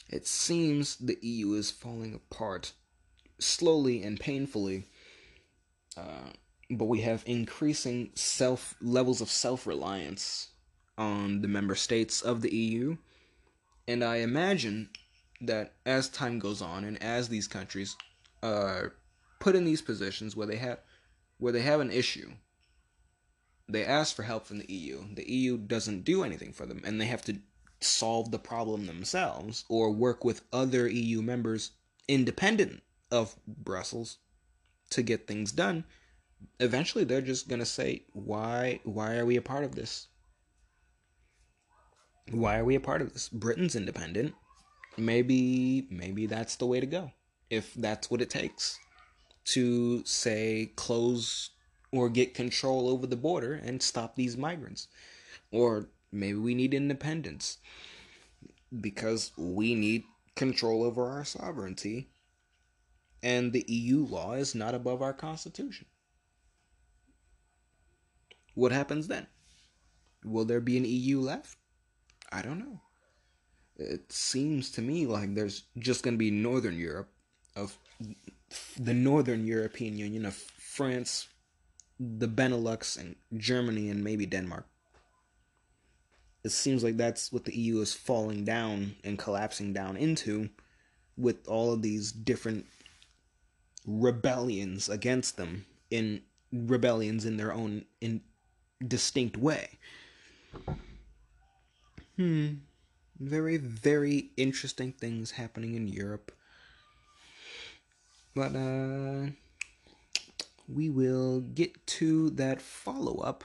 [0.09, 2.73] It seems the EU is falling apart
[3.39, 4.85] slowly and painfully,
[5.97, 6.31] uh,
[6.69, 10.49] but we have increasing self levels of self reliance
[10.97, 12.97] on the member states of the EU,
[13.87, 14.89] and I imagine
[15.41, 17.95] that as time goes on and as these countries
[18.43, 18.93] are
[19.39, 20.79] put in these positions where they have
[21.39, 22.31] where they have an issue
[23.71, 26.99] they ask for help from the EU the EU doesn't do anything for them and
[26.99, 27.37] they have to
[27.81, 31.71] solve the problem themselves or work with other EU members
[32.07, 32.81] independent
[33.11, 34.17] of Brussels
[34.91, 35.83] to get things done.
[36.59, 40.07] Eventually they're just going to say why why are we a part of this?
[42.31, 43.29] Why are we a part of this?
[43.29, 44.33] Britain's independent.
[44.97, 47.11] Maybe maybe that's the way to go.
[47.49, 48.79] If that's what it takes
[49.43, 51.49] to say close
[51.91, 54.87] or get control over the border and stop these migrants.
[55.51, 57.57] Or maybe we need independence
[58.79, 60.03] because we need
[60.35, 62.09] control over our sovereignty
[63.23, 65.85] and the EU law is not above our constitution.
[68.55, 69.27] What happens then?
[70.23, 71.57] Will there be an EU left?
[72.31, 72.81] I don't know.
[73.77, 77.09] It seems to me like there's just going to be Northern Europe
[77.55, 77.77] of
[78.77, 81.27] the Northern European Union of France,
[82.17, 84.65] the Benelux, and Germany, and maybe Denmark.
[86.43, 90.49] It seems like that's what the EU is falling down and collapsing down into
[91.15, 92.65] with all of these different
[93.85, 98.21] rebellions against them in rebellions in their own in
[98.87, 99.77] distinct way.
[102.15, 102.55] Hmm
[103.21, 106.31] very, very interesting things happening in Europe.
[108.35, 109.27] But uh,
[110.73, 113.43] we will get to that follow up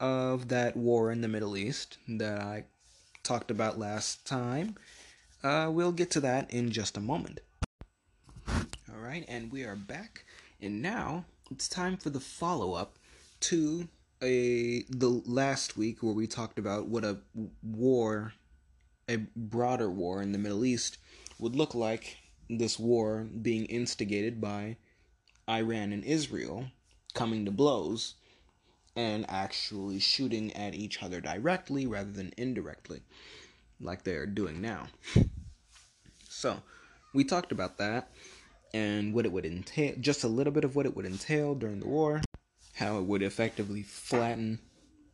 [0.00, 2.64] of that war in the Middle East that I
[3.22, 4.76] talked about last time.
[5.42, 7.40] Uh, we'll get to that in just a moment.
[8.48, 10.24] All right, and we are back,
[10.60, 12.98] and now it's time for the follow up
[13.40, 13.88] to
[14.22, 17.18] a the last week where we talked about what a
[17.62, 18.32] war,
[19.08, 20.98] a broader war in the Middle East
[21.38, 22.18] would look like.
[22.50, 24.78] This war being instigated by
[25.48, 26.66] Iran and Israel
[27.14, 28.14] coming to blows
[28.94, 33.02] and actually shooting at each other directly rather than indirectly,
[33.80, 34.88] like they're doing now.
[36.28, 36.62] So,
[37.14, 38.10] we talked about that
[38.74, 41.80] and what it would entail, just a little bit of what it would entail during
[41.80, 42.20] the war,
[42.74, 44.58] how it would effectively flatten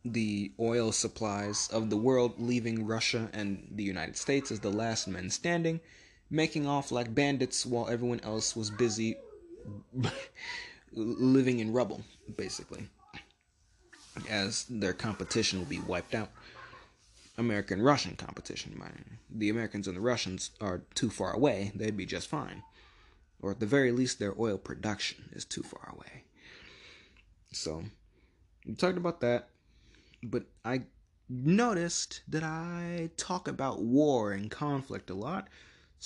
[0.03, 5.07] the oil supplies of the world, leaving Russia and the United States as the last
[5.07, 5.79] men standing,
[6.29, 9.17] making off like bandits while everyone else was busy
[10.93, 12.01] living in rubble,
[12.37, 12.87] basically,
[14.29, 16.31] as their competition will be wiped out.
[17.37, 18.81] American Russian competition.
[19.29, 22.63] The Americans and the Russians are too far away, they'd be just fine
[23.45, 26.23] or at the very least, their oil production is too far away.
[27.51, 27.83] So,
[28.65, 29.49] we talked about that,
[30.23, 30.81] but I
[31.29, 35.47] noticed that I talk about war and conflict a lot,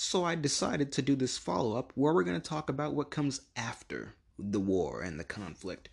[0.02, 3.10] so I decided to do this follow up where we're going to talk about what
[3.10, 5.90] comes after the war and the conflict.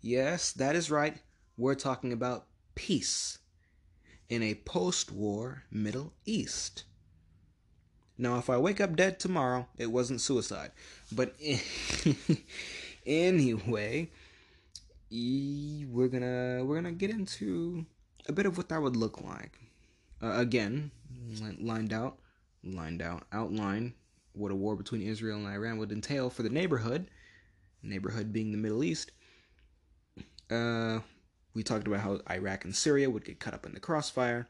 [0.00, 1.16] Yes, that is right.
[1.56, 3.38] We're talking about peace
[4.28, 6.84] in a post war Middle East.
[8.16, 10.70] Now, if I wake up dead tomorrow, it wasn't suicide.
[11.10, 11.34] But
[13.06, 14.12] anyway,
[15.10, 17.86] we're gonna we're gonna get into
[18.28, 19.58] a bit of what that would look like.
[20.22, 20.92] Uh, again,
[21.60, 22.20] lined out,
[22.64, 23.94] lined out, outline
[24.32, 27.10] what a war between Israel and Iran would entail for the neighborhood.
[27.82, 29.12] Neighborhood being the Middle East.
[30.50, 31.00] Uh,
[31.54, 34.48] we talked about how Iraq and Syria would get cut up in the crossfire.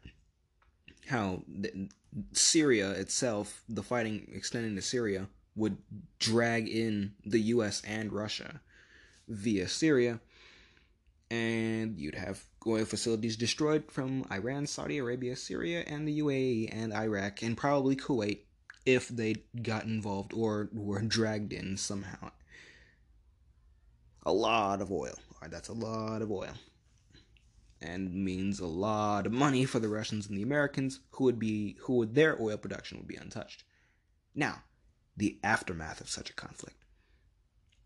[1.07, 1.89] How the,
[2.33, 5.77] Syria itself, the fighting extending to Syria, would
[6.19, 8.61] drag in the US and Russia
[9.27, 10.21] via Syria.
[11.31, 16.93] And you'd have oil facilities destroyed from Iran, Saudi Arabia, Syria, and the UAE and
[16.93, 18.41] Iraq, and probably Kuwait
[18.85, 22.31] if they got involved or were dragged in somehow.
[24.25, 25.15] A lot of oil.
[25.35, 26.55] Alright, that's a lot of oil
[27.81, 31.77] and means a lot of money for the Russians and the Americans, who would be
[31.83, 33.65] who would their oil production would be untouched.
[34.35, 34.63] Now,
[35.17, 36.77] the aftermath of such a conflict.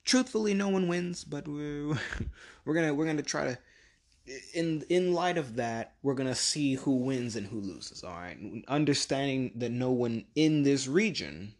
[0.04, 1.98] Truthfully, no one wins, but we're
[2.64, 3.58] we're gonna we're gonna try to.
[4.54, 8.04] In in light of that, we're gonna see who wins and who loses.
[8.04, 11.54] All right, understanding that no one in this region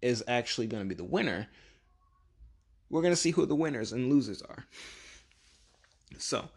[0.00, 1.48] is actually gonna be the winner.
[2.88, 4.66] We're gonna see who the winners and losers are.
[6.18, 6.48] So,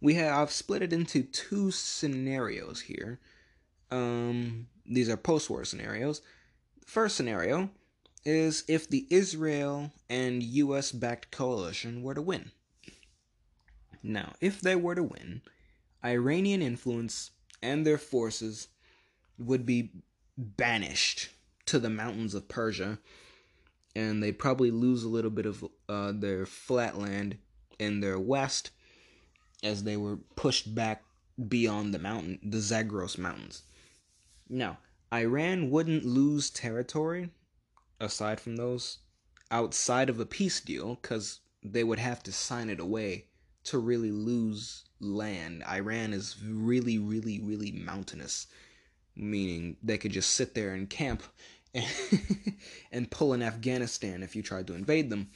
[0.00, 3.20] we have I've split it into two scenarios here.
[3.90, 6.20] Um, these are post-war scenarios.
[6.84, 7.70] First scenario
[8.24, 12.50] is if the Israel and US backed coalition were to win.
[14.02, 15.42] Now, if they were to win,
[16.04, 17.30] Iranian influence
[17.62, 18.68] and their forces
[19.38, 19.90] would be
[20.36, 21.30] banished
[21.66, 22.98] to the mountains of Persia,
[23.94, 27.38] and they'd probably lose a little bit of uh, their flatland
[27.78, 28.70] in their west
[29.62, 31.02] as they were pushed back
[31.48, 33.62] beyond the mountain, the Zagros Mountains.
[34.48, 34.78] Now,
[35.12, 37.30] Iran wouldn't lose territory
[37.98, 38.98] aside from those
[39.50, 43.26] outside of a peace deal because they would have to sign it away
[43.64, 45.64] to really lose land.
[45.68, 48.46] Iran is really, really, really mountainous,
[49.16, 51.22] meaning they could just sit there and camp
[51.74, 51.86] and,
[52.92, 55.30] and pull in Afghanistan if you tried to invade them.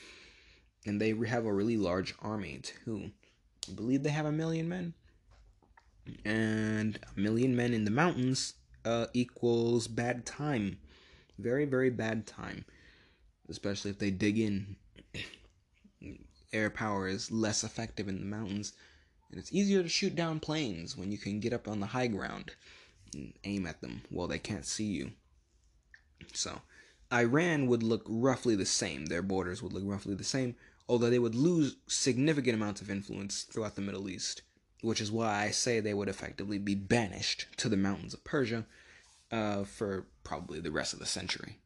[0.86, 3.10] And they have a really large army too.
[3.68, 4.94] I believe they have a million men.
[6.24, 10.78] And a million men in the mountains uh, equals bad time.
[11.38, 12.66] Very, very bad time.
[13.48, 14.76] Especially if they dig in.
[16.54, 18.72] Air power is less effective in the mountains.
[19.30, 22.06] And it's easier to shoot down planes when you can get up on the high
[22.06, 22.52] ground
[23.12, 25.12] and aim at them while they can't see you.
[26.32, 26.62] So,
[27.12, 29.06] Iran would look roughly the same.
[29.06, 30.54] Their borders would look roughly the same,
[30.88, 34.42] although they would lose significant amounts of influence throughout the Middle East,
[34.80, 38.66] which is why I say they would effectively be banished to the mountains of Persia
[39.30, 41.58] uh, for probably the rest of the century.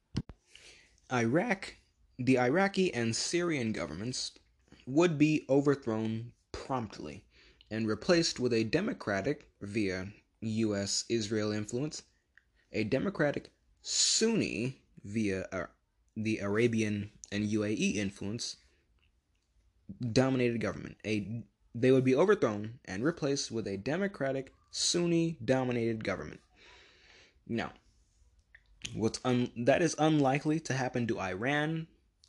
[1.13, 1.77] Iraq,
[2.19, 4.33] the Iraqi and Syrian governments
[4.89, 7.25] would be overthrown promptly
[7.71, 10.09] and replaced with a democratic, via
[10.41, 11.05] U.S.
[11.09, 12.03] Israel influence,
[12.73, 13.51] a democratic
[13.83, 15.67] Sunni via uh,
[16.17, 18.57] the Arabian and UAE influence
[20.13, 20.97] dominated government.
[21.05, 26.41] A they would be overthrown and replaced with a democratic Sunni dominated government.
[27.47, 27.73] Now,
[28.95, 31.89] What's un- that is unlikely to happen to Iran,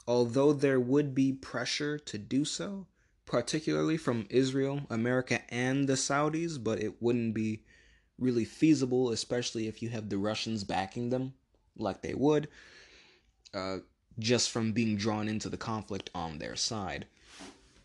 [0.09, 2.87] although there would be pressure to do so,
[3.27, 7.61] particularly from Israel, America, and the Saudis, but it wouldn't be
[8.17, 11.35] really feasible, especially if you have the Russians backing them,
[11.77, 12.47] like they would,
[13.53, 13.77] uh,
[14.17, 17.05] just from being drawn into the conflict on their side.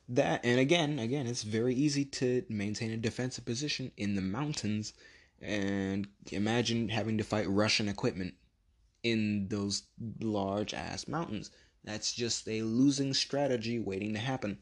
[0.08, 4.94] That and again, again, it's very easy to maintain a defensive position in the mountains,
[5.42, 8.32] and imagine having to fight Russian equipment
[9.02, 9.82] in those
[10.20, 11.50] large ass mountains.
[11.84, 14.58] That's just a losing strategy waiting to happen.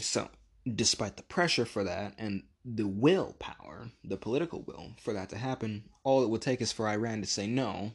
[0.00, 0.28] So,
[0.66, 5.84] despite the pressure for that and the willpower, the political will for that to happen,
[6.02, 7.92] all it would take is for Iran to say no,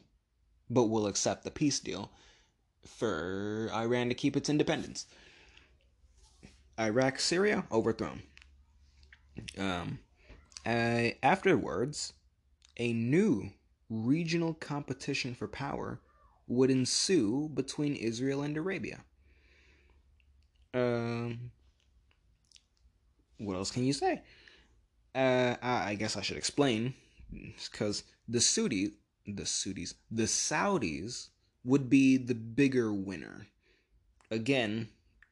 [0.70, 2.10] but we'll accept the peace deal
[2.84, 5.06] for Iran to keep its independence.
[6.78, 8.22] Iraq, Syria, overthrown.
[9.58, 10.00] Um,
[10.64, 12.12] afterwards,
[12.76, 13.50] a new
[13.88, 16.00] regional competition for power
[16.46, 19.00] would ensue between Israel and Arabia.
[20.72, 21.50] Um,
[23.38, 24.22] what else can you say?
[25.14, 26.94] Uh, I guess I should explain,
[27.30, 28.92] because the Saudis,
[29.26, 31.28] the Saudis, the Saudis
[31.64, 33.46] would be the bigger winner.
[34.30, 34.88] Again,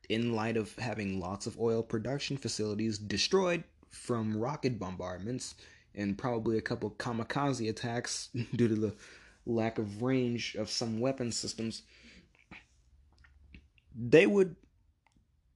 [0.08, 5.54] in light of having lots of oil production facilities destroyed from rocket bombardments
[5.94, 8.94] and probably a couple kamikaze attacks due to the
[9.46, 11.82] lack of range of some weapon systems,
[13.94, 14.56] they would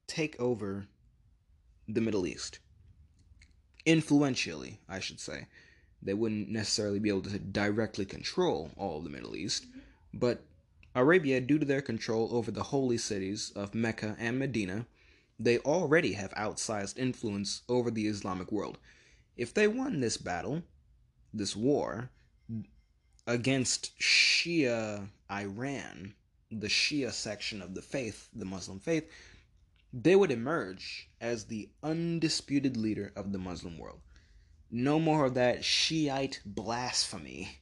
[0.07, 0.87] take over
[1.87, 2.59] the Middle East.
[3.85, 5.47] Influentially, I should say.
[6.01, 9.65] They wouldn't necessarily be able to directly control all of the Middle East,
[10.13, 10.43] but
[10.93, 14.87] Arabia, due to their control over the holy cities of Mecca and Medina,
[15.39, 18.79] they already have outsized influence over the Islamic world.
[19.35, 20.63] If they won this battle,
[21.33, 22.09] this war,
[23.27, 26.13] against Shia Iran,
[26.49, 29.11] the Shia section of the faith, the Muslim faith,
[29.93, 33.99] they would emerge as the undisputed leader of the Muslim world.
[34.71, 37.59] No more of that Shiite blasphemy,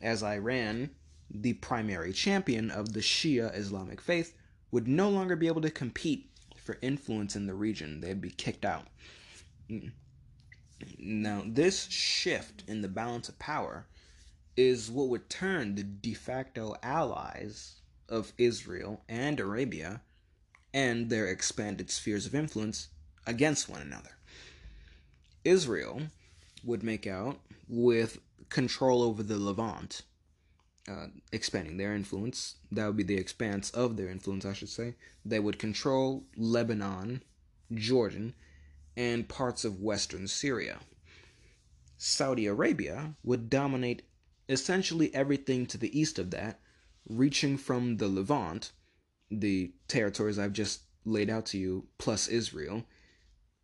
[0.00, 0.90] as Iran,
[1.28, 4.36] the primary champion of the Shia Islamic faith,
[4.70, 8.00] would no longer be able to compete for influence in the region.
[8.00, 8.86] They'd be kicked out.
[9.68, 9.92] Mm.
[10.98, 13.86] Now, this shift in the balance of power
[14.60, 17.76] is what would turn the de facto allies
[18.10, 20.02] of Israel and Arabia
[20.74, 22.88] and their expanded spheres of influence
[23.26, 24.18] against one another.
[25.44, 26.02] Israel
[26.62, 27.38] would make out
[27.68, 28.18] with
[28.50, 30.02] control over the Levant,
[30.86, 32.56] uh, expanding their influence.
[32.70, 34.94] That would be the expanse of their influence, I should say.
[35.24, 37.22] They would control Lebanon,
[37.72, 38.34] Jordan,
[38.94, 40.80] and parts of western Syria.
[41.96, 44.02] Saudi Arabia would dominate
[44.50, 46.60] essentially everything to the east of that,
[47.08, 48.72] reaching from the Levant
[49.30, 52.84] the territories I've just laid out to you, plus Israel,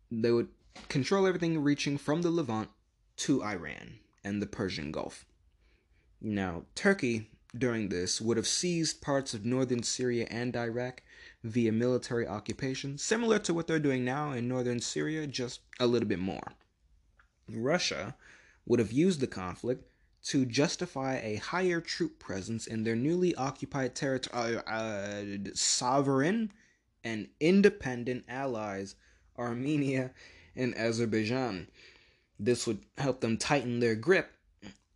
[0.09, 0.47] they would
[0.87, 2.69] control everything reaching from the Levant
[3.17, 5.25] to Iran and the Persian Gulf.
[6.21, 11.01] Now, Turkey during this would have seized parts of northern Syria and Iraq
[11.43, 16.07] via military occupation, similar to what they're doing now in northern Syria, just a little
[16.07, 16.53] bit more.
[17.49, 18.15] Russia
[18.65, 19.85] would have used the conflict
[20.27, 25.23] to justify a higher troop presence in their newly occupied territory, uh, uh,
[25.53, 26.51] sovereign
[27.03, 28.95] and independent allies,
[29.37, 30.11] Armenia
[30.53, 31.69] and Azerbaijan.
[32.37, 34.29] This would help them tighten their grip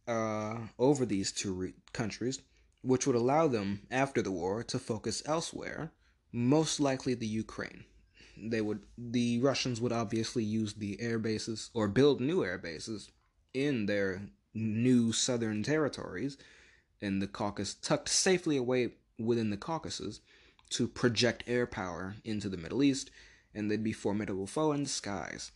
[0.05, 2.41] uh, over these two re- countries,
[2.82, 5.91] which would allow them, after the war, to focus elsewhere,
[6.34, 7.86] most likely the Ukraine.
[8.38, 13.09] They would the Russians would obviously use the air bases or build new air bases
[13.53, 14.23] in their
[14.54, 16.38] new southern territories
[16.99, 20.22] in the Caucasus, tucked safely away within the Caucasus,
[20.70, 23.12] to project air power into the Middle East,
[23.54, 25.52] and they'd be formidable foe in skies.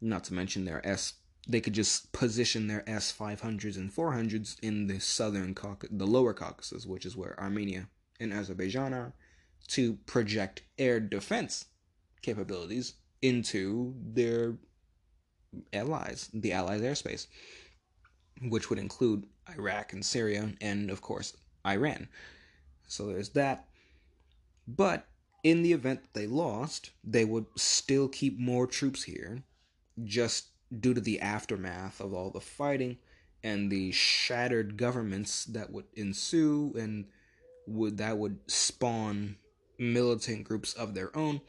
[0.00, 1.14] Not to mention their S,
[1.48, 6.32] they could just position their S 500s and 400s in the southern Caucasus, the lower
[6.32, 7.88] Caucasus, which is where Armenia
[8.20, 9.12] and Azerbaijan are,
[9.68, 11.66] to project air defense
[12.22, 14.56] capabilities into their
[15.72, 17.26] allies, the allies' airspace
[18.48, 21.36] which would include Iraq and Syria, and of course,
[21.66, 22.08] Iran.
[22.86, 23.68] So there's that.
[24.66, 25.06] But
[25.42, 29.42] in the event that they lost, they would still keep more troops here,
[30.04, 30.48] just
[30.80, 32.96] due to the aftermath of all the fighting
[33.42, 37.04] and the shattered governments that would ensue and
[37.66, 39.36] would that would spawn
[39.78, 41.40] militant groups of their own.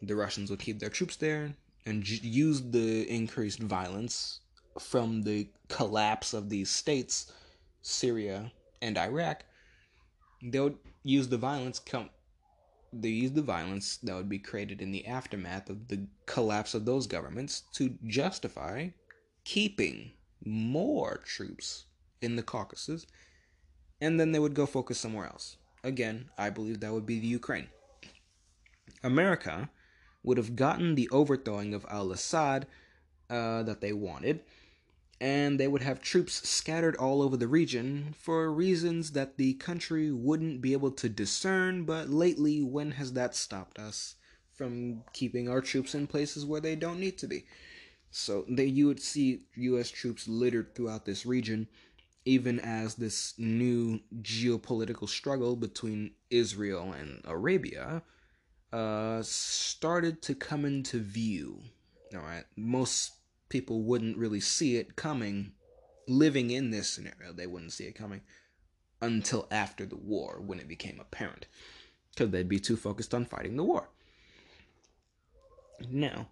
[0.00, 4.40] The Russians would keep their troops there and use the increased violence
[4.78, 7.32] from the collapse of these states
[7.82, 9.44] Syria, and Iraq,
[10.42, 12.10] they would use the violence come
[12.92, 16.84] they use the violence that would be created in the aftermath of the collapse of
[16.84, 18.88] those governments to justify
[19.44, 20.12] keeping
[20.44, 21.86] more troops
[22.20, 23.06] in the Caucasus,
[24.00, 25.56] and then they would go focus somewhere else.
[25.82, 27.68] Again, I believe that would be the Ukraine.
[29.02, 29.70] America
[30.22, 32.66] would have gotten the overthrowing of al Assad
[33.30, 34.42] uh, that they wanted,
[35.22, 40.10] and they would have troops scattered all over the region for reasons that the country
[40.10, 41.84] wouldn't be able to discern.
[41.84, 44.16] But lately, when has that stopped us
[44.52, 47.44] from keeping our troops in places where they don't need to be?
[48.10, 49.90] So they, you would see U.S.
[49.90, 51.68] troops littered throughout this region,
[52.24, 58.02] even as this new geopolitical struggle between Israel and Arabia
[58.72, 61.60] uh, started to come into view.
[62.12, 63.12] All right, most
[63.52, 65.52] people wouldn't really see it coming
[66.08, 68.22] living in this scenario they wouldn't see it coming
[69.02, 71.46] until after the war when it became apparent
[72.10, 73.90] because they'd be too focused on fighting the war.
[75.90, 76.28] Now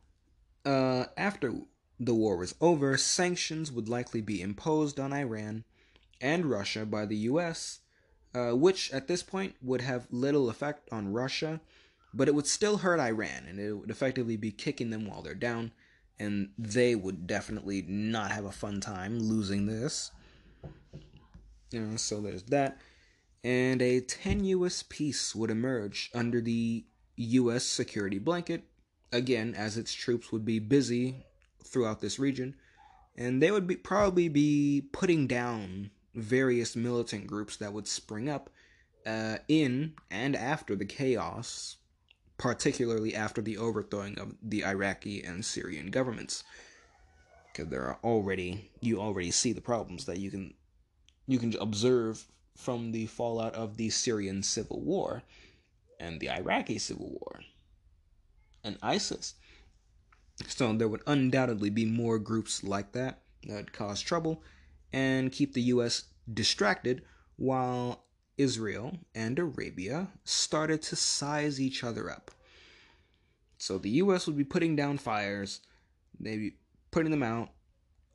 [0.64, 1.52] uh, after
[1.98, 5.64] the war was over sanctions would likely be imposed on iran
[6.22, 7.80] and russia by the us
[8.34, 11.60] uh, which at this point would have little effect on russia
[12.14, 15.34] but it would still hurt iran and it would effectively be kicking them while they're
[15.34, 15.70] down
[16.20, 20.12] and they would definitely not have a fun time losing this.
[21.72, 22.78] You know, so there's that.
[23.42, 26.84] And a tenuous peace would emerge under the
[27.16, 27.64] U.S.
[27.64, 28.64] security blanket,
[29.12, 31.24] again, as its troops would be busy
[31.64, 32.54] throughout this region,
[33.16, 38.50] and they would be probably be putting down various militant groups that would spring up
[39.06, 41.76] uh, in and after the chaos
[42.40, 46.42] particularly after the overthrowing of the Iraqi and Syrian governments.
[47.52, 50.54] Because there are already you already see the problems that you can
[51.26, 52.26] you can observe
[52.56, 55.22] from the fallout of the Syrian civil war
[56.00, 57.40] and the Iraqi civil war
[58.64, 59.34] and ISIS.
[60.46, 64.42] So there would undoubtedly be more groups like that that cause trouble
[64.94, 67.02] and keep the US distracted
[67.36, 68.04] while
[68.40, 72.30] Israel and Arabia started to size each other up.
[73.58, 75.60] So the US would be putting down fires,
[76.18, 76.54] maybe
[76.90, 77.50] putting them out,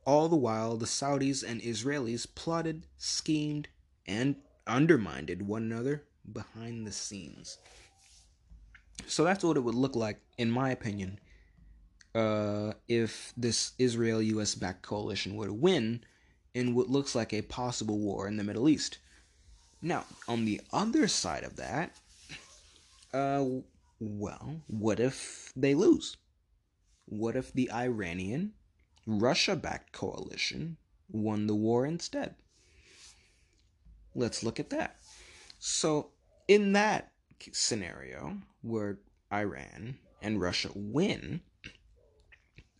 [0.03, 3.67] all the while the Saudis and Israelis plotted, schemed,
[4.07, 6.03] and undermined one another
[6.33, 7.59] behind the scenes.
[9.05, 11.19] So that's what it would look like, in my opinion,
[12.15, 16.03] uh, if this Israel US backed coalition were to win
[16.55, 18.97] in what looks like a possible war in the Middle East.
[19.81, 21.95] Now, on the other side of that,
[23.13, 23.45] uh,
[23.99, 26.17] well, what if they lose?
[27.05, 28.53] What if the Iranian,
[29.05, 30.77] Russia backed coalition
[31.09, 32.35] won the war instead?
[34.15, 34.97] Let's look at that.
[35.59, 36.11] So,
[36.47, 37.11] in that
[37.51, 38.99] scenario where
[39.31, 41.41] Iran and Russia win,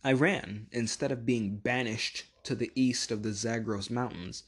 [0.04, 4.44] Iran, instead of being banished to the east of the Zagros Mountains,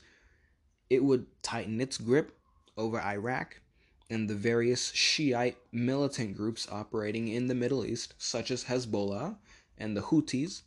[0.88, 2.37] it would tighten its grip
[2.78, 3.60] over Iraq
[4.08, 9.36] and the various Shiite militant groups operating in the Middle East, such as Hezbollah
[9.76, 10.62] and the Houthis.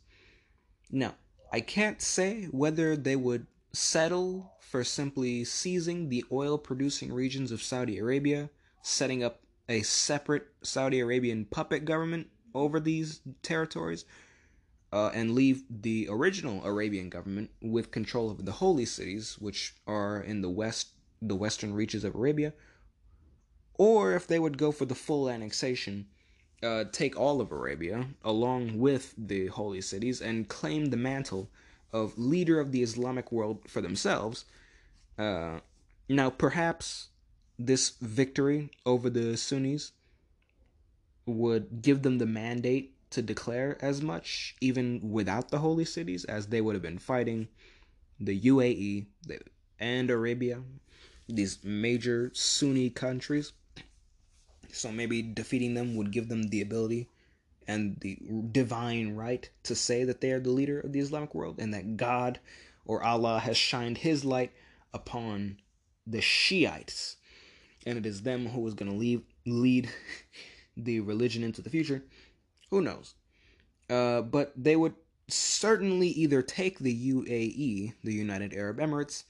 [0.90, 1.14] Now,
[1.52, 7.62] I can't say whether they would settle for simply seizing the oil producing regions of
[7.62, 8.50] Saudi Arabia,
[8.82, 14.04] setting up a separate Saudi Arabian puppet government over these territories,
[14.92, 20.20] uh, and leave the original Arabian government with control of the holy cities, which are
[20.20, 20.88] in the west
[21.22, 22.52] the western reaches of Arabia,
[23.74, 26.06] or if they would go for the full annexation,
[26.62, 31.48] uh, take all of Arabia along with the holy cities and claim the mantle
[31.92, 34.44] of leader of the Islamic world for themselves.
[35.18, 35.60] Uh,
[36.08, 37.08] now, perhaps
[37.58, 39.92] this victory over the Sunnis
[41.26, 46.46] would give them the mandate to declare as much, even without the holy cities, as
[46.46, 47.48] they would have been fighting
[48.18, 49.06] the UAE
[49.78, 50.62] and Arabia
[51.34, 53.52] these major Sunni countries.
[54.72, 57.08] So maybe defeating them would give them the ability
[57.68, 58.18] and the
[58.50, 61.96] divine right to say that they are the leader of the Islamic world and that
[61.96, 62.40] God
[62.84, 64.52] or Allah has shined his light
[64.92, 65.58] upon
[66.06, 67.16] the Shiites
[67.86, 69.90] and it is them who is going to lead
[70.76, 72.04] the religion into the future.
[72.70, 73.14] Who knows?
[73.90, 74.94] Uh, but they would
[75.28, 79.24] certainly either take the UAE, the United Arab Emirates,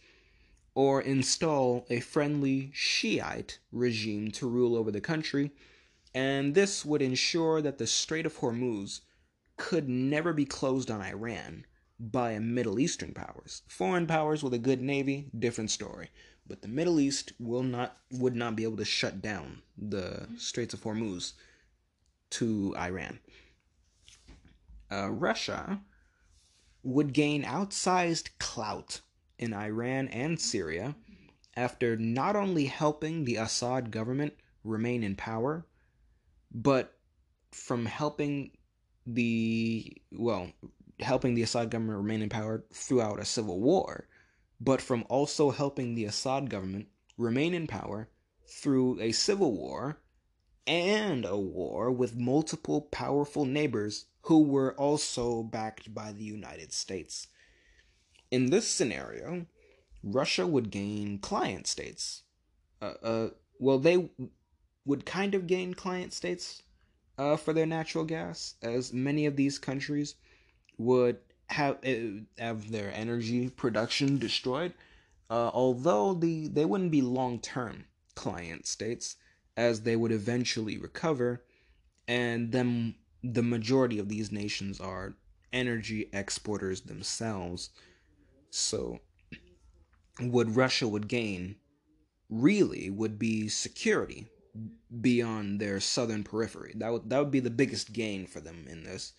[0.75, 5.51] or install a friendly Shiite regime to rule over the country,
[6.15, 9.01] and this would ensure that the Strait of Hormuz
[9.57, 11.67] could never be closed on Iran
[11.99, 13.63] by Middle Eastern powers.
[13.69, 16.11] Foreign powers with a good navy, different story.
[16.47, 20.75] But the Middle East will not would not be able to shut down the Straits
[20.75, 21.35] of Hormuz
[22.31, 23.21] to Iran.
[24.91, 25.81] Uh, Russia
[26.83, 29.01] would gain outsized clout
[29.43, 30.95] in Iran and Syria
[31.57, 35.67] after not only helping the Assad government remain in power,
[36.55, 36.97] but
[37.51, 38.53] from helping
[39.05, 40.53] the well,
[41.01, 44.07] helping the Assad government remain in power throughout a civil war,
[44.61, 46.87] but from also helping the Assad government
[47.19, 48.09] remain in power
[48.47, 49.99] through a civil war
[50.69, 57.27] and a war with multiple powerful neighbors who were also backed by the United States.
[58.33, 59.45] In this scenario,
[60.03, 62.23] Russia would gain client states.
[62.81, 63.29] Uh, uh,
[63.59, 64.09] well, they
[64.87, 66.63] would kind of gain client states
[67.19, 70.15] uh, for their natural gas, as many of these countries
[70.79, 71.19] would
[71.51, 74.73] have uh, have their energy production destroyed.
[75.29, 79.17] Uh, although the they wouldn't be long term client states,
[79.59, 81.45] as they would eventually recover,
[82.09, 85.17] and then the majority of these nations are
[85.53, 87.69] energy exporters themselves.
[88.53, 89.01] So,
[90.21, 91.57] what Russia would gain
[92.29, 94.29] really would be security
[95.01, 96.75] beyond their southern periphery.
[96.77, 99.15] That would that would be the biggest gain for them in this.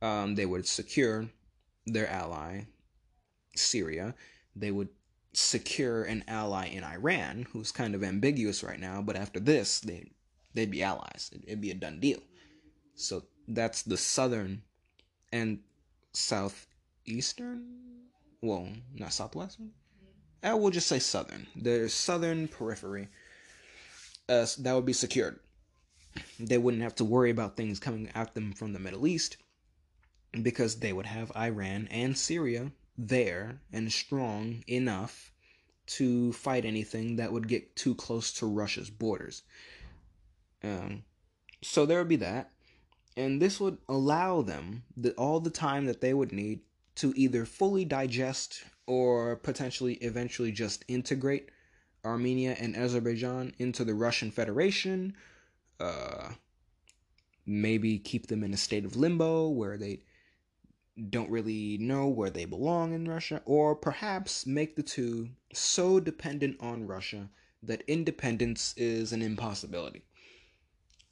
[0.00, 1.28] Um, they would secure
[1.86, 2.62] their ally,
[3.54, 4.14] Syria.
[4.56, 4.88] They would
[5.34, 9.02] secure an ally in Iran, who's kind of ambiguous right now.
[9.02, 10.10] But after this, they
[10.54, 11.30] they'd be allies.
[11.46, 12.20] It'd be a done deal.
[12.94, 14.62] So that's the southern
[15.30, 15.58] and
[16.14, 17.93] southeastern.
[18.44, 19.70] Well, not southwestern.
[20.42, 21.46] I will just say southern.
[21.56, 23.08] The southern periphery.
[24.28, 25.40] Uh, that would be secured.
[26.38, 29.38] They wouldn't have to worry about things coming at them from the Middle East
[30.42, 35.32] because they would have Iran and Syria there and strong enough
[35.86, 39.42] to fight anything that would get too close to Russia's borders.
[40.62, 41.04] Um,
[41.62, 42.50] so there would be that
[43.16, 46.60] and this would allow them the, all the time that they would need
[46.96, 51.50] to either fully digest or potentially eventually just integrate
[52.04, 55.14] Armenia and Azerbaijan into the Russian Federation.
[55.80, 56.30] Uh,
[57.46, 60.00] maybe keep them in a state of limbo where they
[61.10, 66.56] don't really know where they belong in Russia, or perhaps make the two so dependent
[66.60, 67.28] on Russia
[67.62, 70.04] that independence is an impossibility.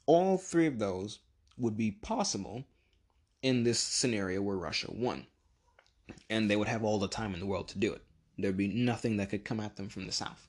[0.05, 1.19] All three of those
[1.57, 2.63] would be possible
[3.41, 5.27] in this scenario where Russia won.
[6.29, 8.01] And they would have all the time in the world to do it.
[8.37, 10.47] There'd be nothing that could come at them from the south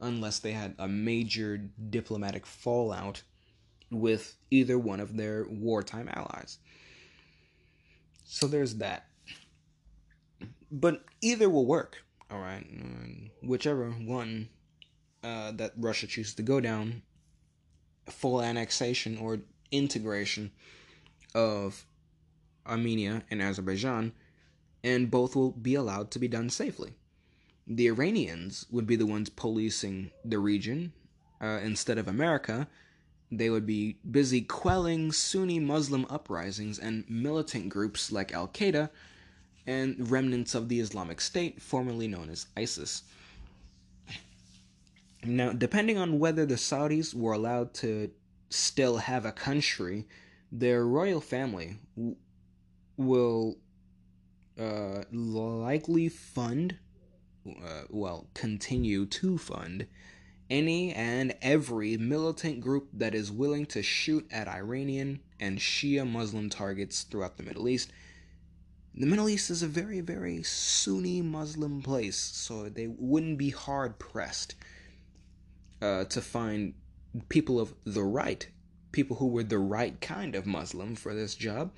[0.00, 1.58] unless they had a major
[1.90, 3.22] diplomatic fallout
[3.90, 6.58] with either one of their wartime allies.
[8.24, 9.06] So there's that.
[10.70, 12.64] But either will work, all right?
[13.42, 14.48] Whichever one
[15.24, 17.02] uh, that Russia chooses to go down,
[18.06, 19.40] full annexation or
[19.72, 20.52] integration
[21.34, 21.84] of
[22.66, 24.12] Armenia and Azerbaijan,
[24.82, 26.94] and both will be allowed to be done safely.
[27.66, 30.92] The Iranians would be the ones policing the region
[31.40, 32.68] uh, instead of America.
[33.30, 38.90] They would be busy quelling Sunni Muslim uprisings and militant groups like Al Qaeda
[39.66, 43.04] and remnants of the Islamic State, formerly known as ISIS.
[45.22, 48.10] Now, depending on whether the Saudis were allowed to
[48.48, 50.08] still have a country,
[50.50, 52.16] their royal family w-
[52.96, 53.58] will
[54.60, 56.76] uh, likely fund,
[57.48, 59.86] uh, well, continue to fund
[60.50, 66.50] any and every militant group that is willing to shoot at Iranian and Shia Muslim
[66.50, 67.92] targets throughout the Middle East.
[68.94, 73.98] The Middle East is a very, very Sunni Muslim place, so they wouldn't be hard
[73.98, 74.56] pressed
[75.80, 76.74] uh, to find
[77.28, 78.48] people of the right,
[78.90, 81.70] people who were the right kind of Muslim for this job.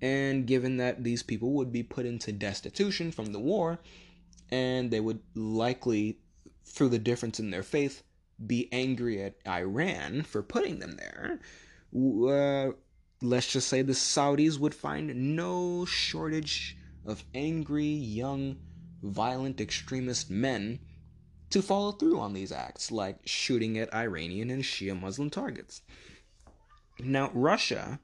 [0.00, 3.80] And given that these people would be put into destitution from the war,
[4.50, 6.18] and they would likely,
[6.64, 8.02] through the difference in their faith,
[8.44, 11.40] be angry at Iran for putting them there,
[11.94, 12.72] uh,
[13.20, 18.58] let's just say the Saudis would find no shortage of angry, young,
[19.02, 20.78] violent extremist men
[21.50, 25.82] to follow through on these acts, like shooting at Iranian and Shia Muslim targets.
[27.00, 28.00] Now, Russia,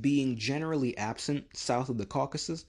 [0.00, 2.64] being generally absent south of the Caucasus,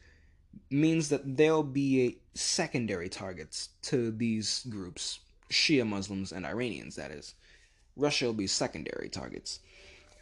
[0.69, 7.35] means that they'll be secondary targets to these groups, Shia Muslims and Iranians, that is.
[7.95, 9.59] Russia will be secondary targets.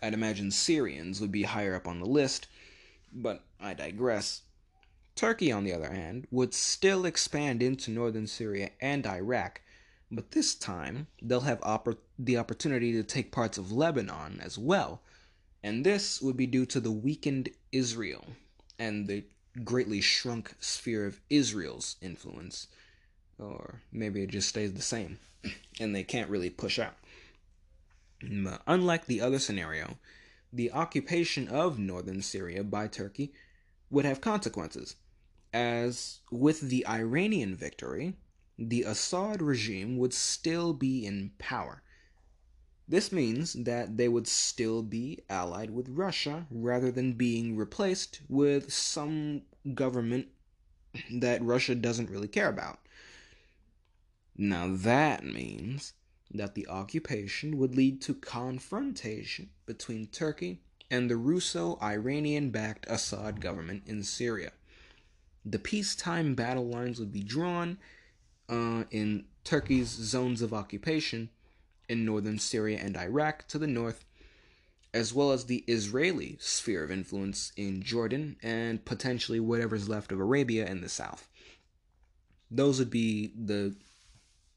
[0.01, 2.47] I'd imagine Syrians would be higher up on the list,
[3.11, 4.41] but I digress.
[5.15, 9.61] Turkey, on the other hand, would still expand into northern Syria and Iraq,
[10.11, 15.01] but this time they'll have oppor- the opportunity to take parts of Lebanon as well,
[15.63, 18.25] and this would be due to the weakened Israel
[18.77, 19.23] and the
[19.63, 22.67] greatly shrunk sphere of Israel's influence.
[23.39, 25.19] Or maybe it just stays the same
[25.79, 26.95] and they can't really push out.
[28.21, 29.97] But unlike the other scenario,
[30.51, 33.33] the occupation of northern Syria by Turkey
[33.89, 34.95] would have consequences,
[35.53, 38.15] as with the Iranian victory,
[38.57, 41.81] the Assad regime would still be in power.
[42.87, 48.73] This means that they would still be allied with Russia rather than being replaced with
[48.73, 50.27] some government
[51.11, 52.79] that Russia doesn't really care about.
[54.35, 55.93] Now that means
[56.33, 60.59] that the occupation would lead to confrontation between Turkey
[60.89, 64.51] and the Russo Iranian backed Assad government in Syria.
[65.45, 67.77] The peacetime battle lines would be drawn
[68.49, 71.29] uh, in Turkey's zones of occupation
[71.89, 74.05] in northern Syria and Iraq to the north,
[74.93, 80.19] as well as the Israeli sphere of influence in Jordan and potentially whatever's left of
[80.19, 81.27] Arabia in the south.
[82.51, 83.75] Those would be the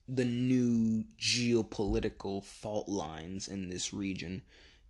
[0.08, 4.42] the new geopolitical fault lines in this region,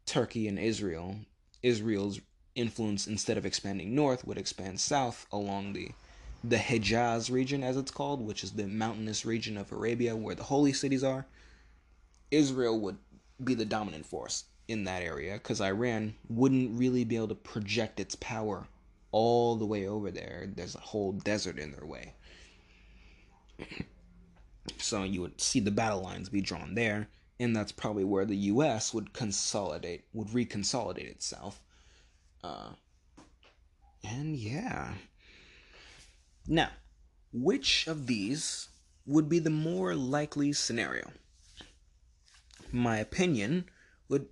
[0.05, 1.17] Turkey and Israel.
[1.63, 2.21] Israel's
[2.55, 5.91] influence, instead of expanding north, would expand south along the
[6.45, 10.45] the Hejaz region, as it's called, which is the mountainous region of Arabia where the
[10.45, 11.27] holy cities are.
[12.31, 12.99] Israel would
[13.43, 18.01] be the dominant force in that area because Iran wouldn't really be able to project
[18.01, 18.67] its power
[19.13, 20.49] all the way over there.
[20.55, 22.15] There's a whole desert in their way.
[24.79, 27.09] So you would see the battle lines be drawn there,
[27.39, 28.93] and that's probably where the U.S.
[28.93, 31.61] would consolidate, would reconsolidate itself.
[32.43, 32.71] Uh,
[34.03, 34.95] and yeah.
[36.47, 36.71] Now,
[37.33, 38.69] which of these
[39.07, 41.13] would be the more likely scenario?
[42.73, 43.67] My opinion
[44.09, 44.29] would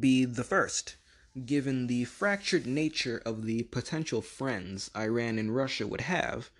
[0.00, 0.96] be the first,
[1.44, 6.50] given the fractured nature of the potential friends Iran and Russia would have,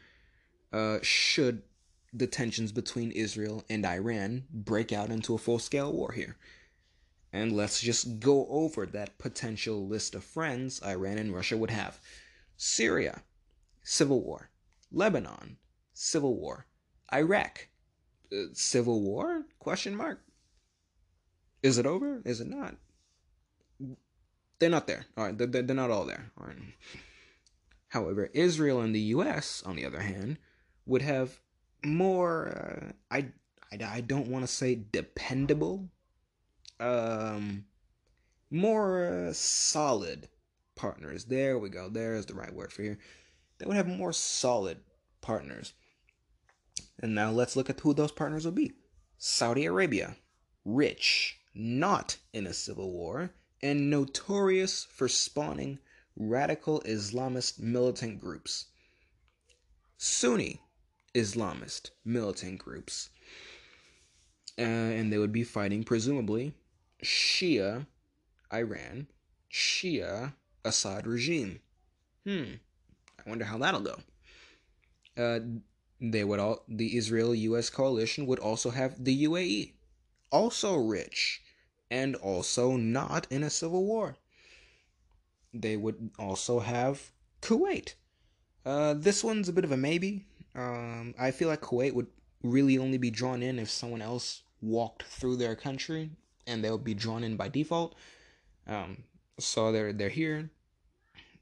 [0.73, 1.63] uh, should
[2.13, 6.37] the tensions between Israel and Iran break out into a full scale war here.
[7.33, 12.01] And let's just go over that potential list of friends Iran and Russia would have
[12.57, 13.23] Syria,
[13.83, 14.51] civil war.
[14.93, 15.57] Lebanon,
[15.93, 16.67] civil war.
[17.13, 17.69] Iraq,
[18.33, 19.47] uh, civil war?
[19.59, 20.24] Question mark.
[21.65, 22.21] Is it over?
[22.25, 22.77] Is it not?
[24.59, 25.07] They're not there.
[25.17, 26.31] All right, they're, they're not all there.
[26.39, 26.59] All right.
[27.89, 30.39] However, Israel and the U.S., on the other hand,
[30.85, 31.41] would have
[31.85, 33.29] more uh, I,
[33.73, 35.89] I I don't want to say dependable
[36.81, 37.65] um
[38.51, 40.29] more uh, solid
[40.77, 42.99] partners there we go there's the right word for here
[43.59, 44.79] they would have more solid
[45.21, 45.75] partners
[47.01, 48.73] and now let's look at who those partners will be
[49.19, 50.17] Saudi Arabia
[50.65, 53.31] rich not in a civil war
[53.63, 55.79] and notorious for spawning
[56.17, 58.67] radical Islamist militant groups
[59.97, 60.61] Sunni
[61.15, 63.09] Islamist militant groups.
[64.59, 66.55] Uh, and they would be fighting, presumably,
[67.03, 67.87] Shia
[68.53, 69.09] Iran,
[69.51, 70.35] Shia
[70.65, 71.61] Assad regime.
[72.27, 72.55] Hmm.
[73.25, 73.99] I wonder how that'll go.
[75.17, 75.41] Uh,
[76.01, 77.71] they would all the Israel U.S.
[77.71, 79.73] coalition would also have the UAE,
[80.31, 81.41] also rich,
[81.91, 84.17] and also not in a civil war.
[85.53, 87.95] They would also have Kuwait.
[88.65, 90.27] Uh, this one's a bit of a maybe.
[90.55, 92.07] Um, I feel like Kuwait would
[92.43, 96.11] really only be drawn in if someone else walked through their country,
[96.47, 97.95] and they'll be drawn in by default.
[98.67, 99.05] Um,
[99.39, 100.51] so they're they're here.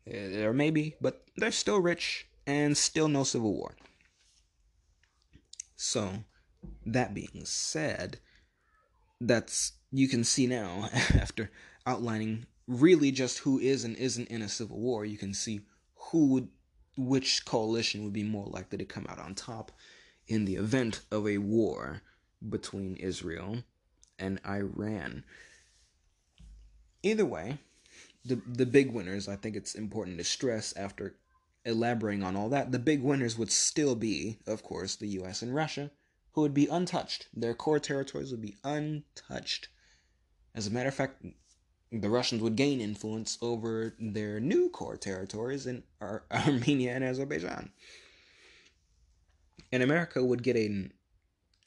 [0.05, 3.77] There maybe, but they're still rich and still no civil war.
[5.77, 6.25] So,
[6.87, 8.19] that being said,
[9.21, 11.51] that's you can see now after
[11.87, 15.05] outlining really just who is and isn't in a civil war.
[15.05, 15.61] You can see
[15.95, 16.49] who would
[16.97, 19.73] which coalition would be more likely to come out on top
[20.29, 22.03] in the event of a war
[22.47, 23.65] between Israel
[24.19, 25.25] and Iran.
[27.03, 27.59] Either way,
[28.25, 31.17] the the big winners, I think it's important to stress after
[31.65, 35.55] elaborating on all that, the big winners would still be, of course, the US and
[35.55, 35.91] Russia,
[36.33, 37.29] who would be untouched.
[37.35, 39.69] Their core territories would be untouched.
[40.55, 41.25] As a matter of fact,
[41.91, 47.71] the Russians would gain influence over their new core territories in Ar- Armenia and Azerbaijan.
[49.71, 50.93] And America would get an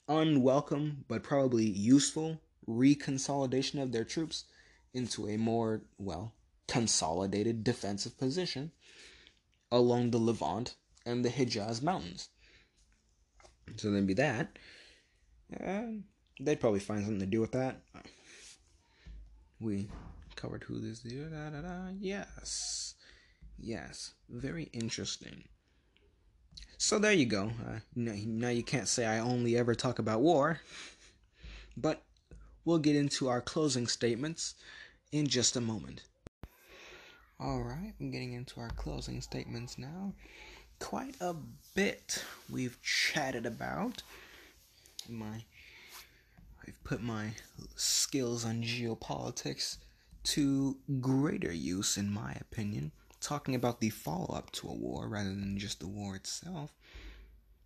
[0.08, 4.44] unwelcome but probably useful reconsolidation of their troops
[4.94, 6.32] into a more, well,
[6.66, 8.72] consolidated defensive position
[9.70, 10.74] along the Levant
[11.04, 12.28] and the Hijaz Mountains.
[13.76, 14.58] So there'd be that.
[15.64, 15.82] Uh,
[16.40, 17.82] they'd probably find something to do with that.
[19.60, 19.88] We
[20.34, 21.30] covered who this is.
[21.30, 21.88] Da, da, da.
[21.98, 22.94] Yes.
[23.58, 24.14] Yes.
[24.28, 25.44] Very interesting.
[26.78, 27.52] So there you go.
[27.66, 30.60] Uh, now you can't say I only ever talk about war.
[31.76, 32.02] But
[32.64, 34.54] we'll get into our closing statements
[35.12, 36.02] in just a moment.
[37.40, 40.14] Alright, I'm getting into our closing statements now.
[40.78, 41.34] Quite a
[41.74, 44.02] bit we've chatted about.
[45.08, 45.44] My
[46.66, 47.30] I've put my
[47.76, 49.76] skills on geopolitics
[50.24, 52.90] to greater use, in my opinion,
[53.20, 56.72] talking about the follow up to a war rather than just the war itself.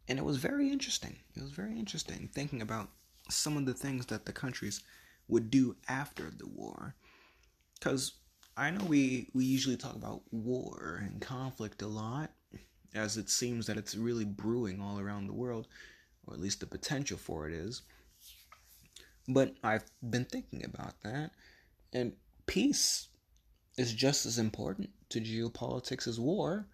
[0.09, 1.16] And it was very interesting.
[1.34, 2.90] It was very interesting thinking about
[3.30, 4.82] some of the things that the countries
[5.28, 6.94] would do after the war.
[7.74, 8.14] Because
[8.57, 12.32] I know we, we usually talk about war and conflict a lot,
[12.94, 15.68] as it seems that it's really brewing all around the world,
[16.26, 17.82] or at least the potential for it is.
[19.33, 21.31] But I've been thinking about that,
[21.93, 22.14] and
[22.47, 23.07] peace
[23.78, 26.66] is just as important to geopolitics as war.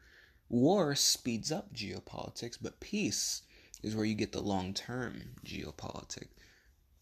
[0.48, 3.42] War speeds up geopolitics, but peace
[3.82, 6.28] is where you get the long term geopolitics.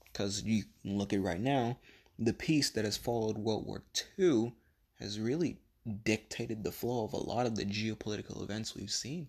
[0.05, 1.79] Because you look at right now,
[2.19, 3.85] the peace that has followed World War
[4.19, 4.55] II
[4.99, 5.59] has really
[6.05, 9.29] dictated the flow of a lot of the geopolitical events we've seen.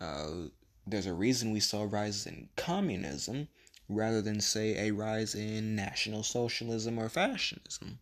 [0.00, 0.48] Uh,
[0.86, 3.46] there's a reason we saw rises in communism
[3.88, 8.00] rather than, say, a rise in National Socialism or Fascism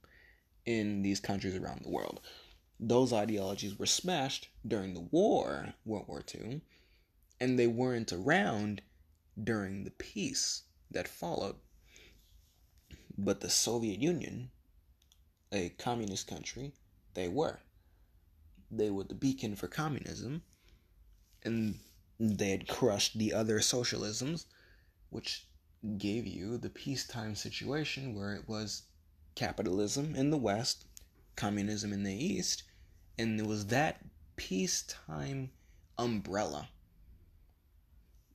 [0.65, 2.21] in these countries around the world.
[2.81, 6.63] Those ideologies were smashed during the war, World War II,
[7.41, 8.83] and they weren't around
[9.43, 11.57] during the peace that followed.
[13.17, 14.51] But the Soviet Union,
[15.53, 16.73] a communist country,
[17.15, 17.61] they were.
[18.71, 20.43] They were the beacon for communism,
[21.43, 21.79] and
[22.19, 24.47] they had crushed the other socialisms,
[25.11, 25.47] which
[25.99, 28.83] gave you the peacetime situation where it was
[29.35, 30.87] capitalism in the West,
[31.37, 32.63] communism in the East,
[33.19, 34.05] and it was that
[34.37, 35.51] peacetime
[35.99, 36.69] umbrella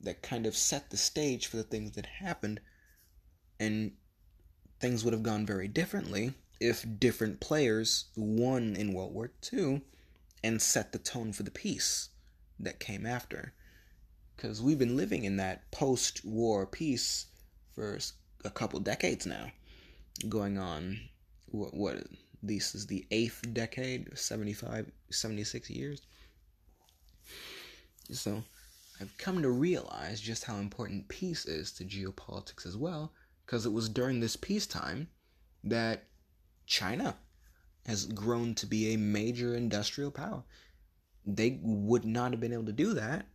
[0.01, 2.61] that kind of set the stage for the things that happened,
[3.59, 3.91] and
[4.79, 9.81] things would have gone very differently if different players won in World War II
[10.43, 12.09] and set the tone for the peace
[12.59, 13.53] that came after.
[14.35, 17.25] Because we've been living in that post war peace
[17.73, 17.97] for
[18.45, 19.51] a couple decades now,
[20.27, 20.99] going on
[21.47, 22.03] what what
[22.41, 26.01] this is the eighth decade, 75, 76 years.
[28.11, 28.43] So
[29.01, 33.11] I've come to realize just how important peace is to geopolitics as well,
[33.45, 35.07] because it was during this peacetime
[35.63, 36.05] that
[36.65, 37.17] China
[37.85, 40.43] has grown to be a major industrial power.
[41.25, 43.25] They would not have been able to do that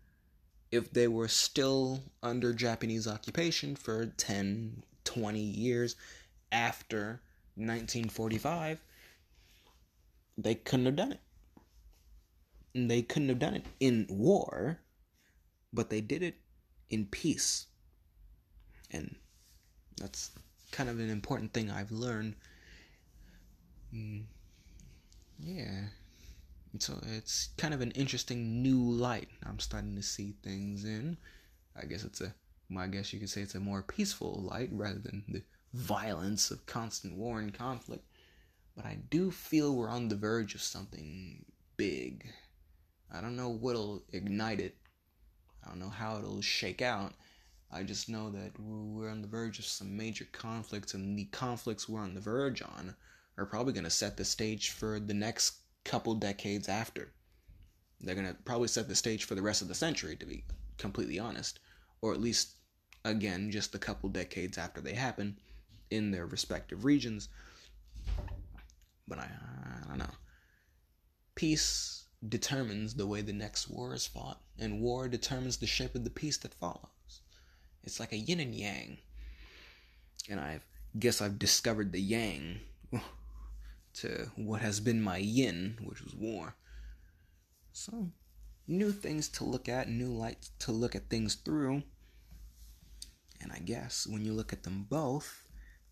[0.74, 5.94] if they were still under Japanese occupation for 10, 20 years
[6.50, 7.20] after
[7.54, 8.80] 1945,
[10.36, 11.20] they couldn't have done it.
[12.74, 14.80] They couldn't have done it in war,
[15.72, 16.34] but they did it
[16.90, 17.66] in peace.
[18.90, 19.14] And
[19.96, 20.32] that's
[20.72, 22.34] kind of an important thing I've learned.
[23.94, 24.24] Mm,
[25.38, 25.84] yeah.
[26.78, 31.16] So it's kind of an interesting new light I'm starting to see things in.
[31.80, 32.34] I guess it's a,
[32.76, 36.66] I guess you could say it's a more peaceful light rather than the violence of
[36.66, 38.04] constant war and conflict.
[38.76, 41.44] But I do feel we're on the verge of something
[41.76, 42.26] big.
[43.12, 44.76] I don't know what'll ignite it.
[45.64, 47.14] I don't know how it'll shake out.
[47.70, 51.88] I just know that we're on the verge of some major conflicts, and the conflicts
[51.88, 52.94] we're on the verge on
[53.36, 57.12] are probably going to set the stage for the next couple decades after.
[58.00, 60.44] They're going to probably set the stage for the rest of the century, to be
[60.78, 61.60] completely honest,
[62.02, 62.54] or at least,
[63.04, 65.38] again, just a couple decades after they happen
[65.90, 67.28] in their respective regions.
[69.08, 69.28] But I,
[69.84, 70.14] I don't know.
[71.34, 76.04] Peace determines the way the next war is fought, and war determines the shape of
[76.04, 77.20] the peace that follows.
[77.82, 78.98] It's like a yin and yang.
[80.28, 80.60] And I
[80.98, 82.60] guess I've discovered the yang
[83.94, 86.54] to what has been my yin, which was war.
[87.72, 88.10] So,
[88.66, 91.82] new things to look at, new light to look at things through.
[93.40, 95.46] And I guess when you look at them both,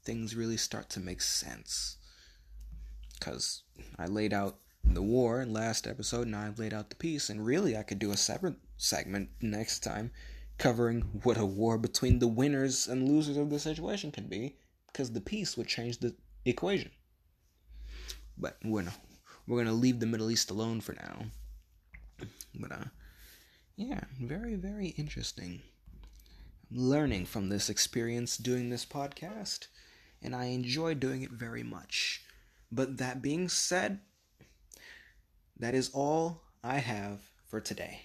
[0.05, 1.97] things really start to make sense.
[3.19, 3.63] Because
[3.99, 7.45] I laid out the war in last episode, and I've laid out the peace, and
[7.45, 10.11] really I could do a separate segment next time
[10.59, 15.13] covering what a war between the winners and losers of the situation could be, because
[15.13, 16.91] the peace would change the equation.
[18.37, 18.95] But we're gonna
[19.47, 21.27] we're gonna leave the Middle East alone for now.
[22.55, 22.85] But uh,
[23.77, 25.63] yeah, very, very interesting.
[26.71, 29.67] I'm learning from this experience doing this podcast,
[30.23, 32.23] and I enjoy doing it very much.
[32.71, 34.01] But that being said,
[35.59, 38.03] that is all I have for today.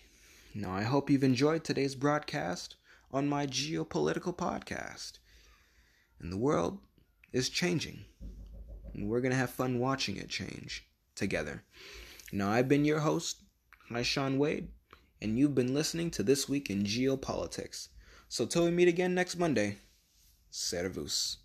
[0.54, 2.76] Now, I hope you've enjoyed today's broadcast
[3.12, 5.14] on my geopolitical podcast.
[6.20, 6.80] And the world
[7.32, 8.06] is changing.
[8.98, 10.86] And we're going to have fun watching it change
[11.16, 11.64] together.
[12.34, 13.43] Now, I've been your host,
[13.91, 14.70] Haisean Wade,
[15.22, 17.89] and you've been listening to This Week in Geopolitics.
[18.28, 19.78] So till we meet again next Monday,
[20.50, 21.38] Servus.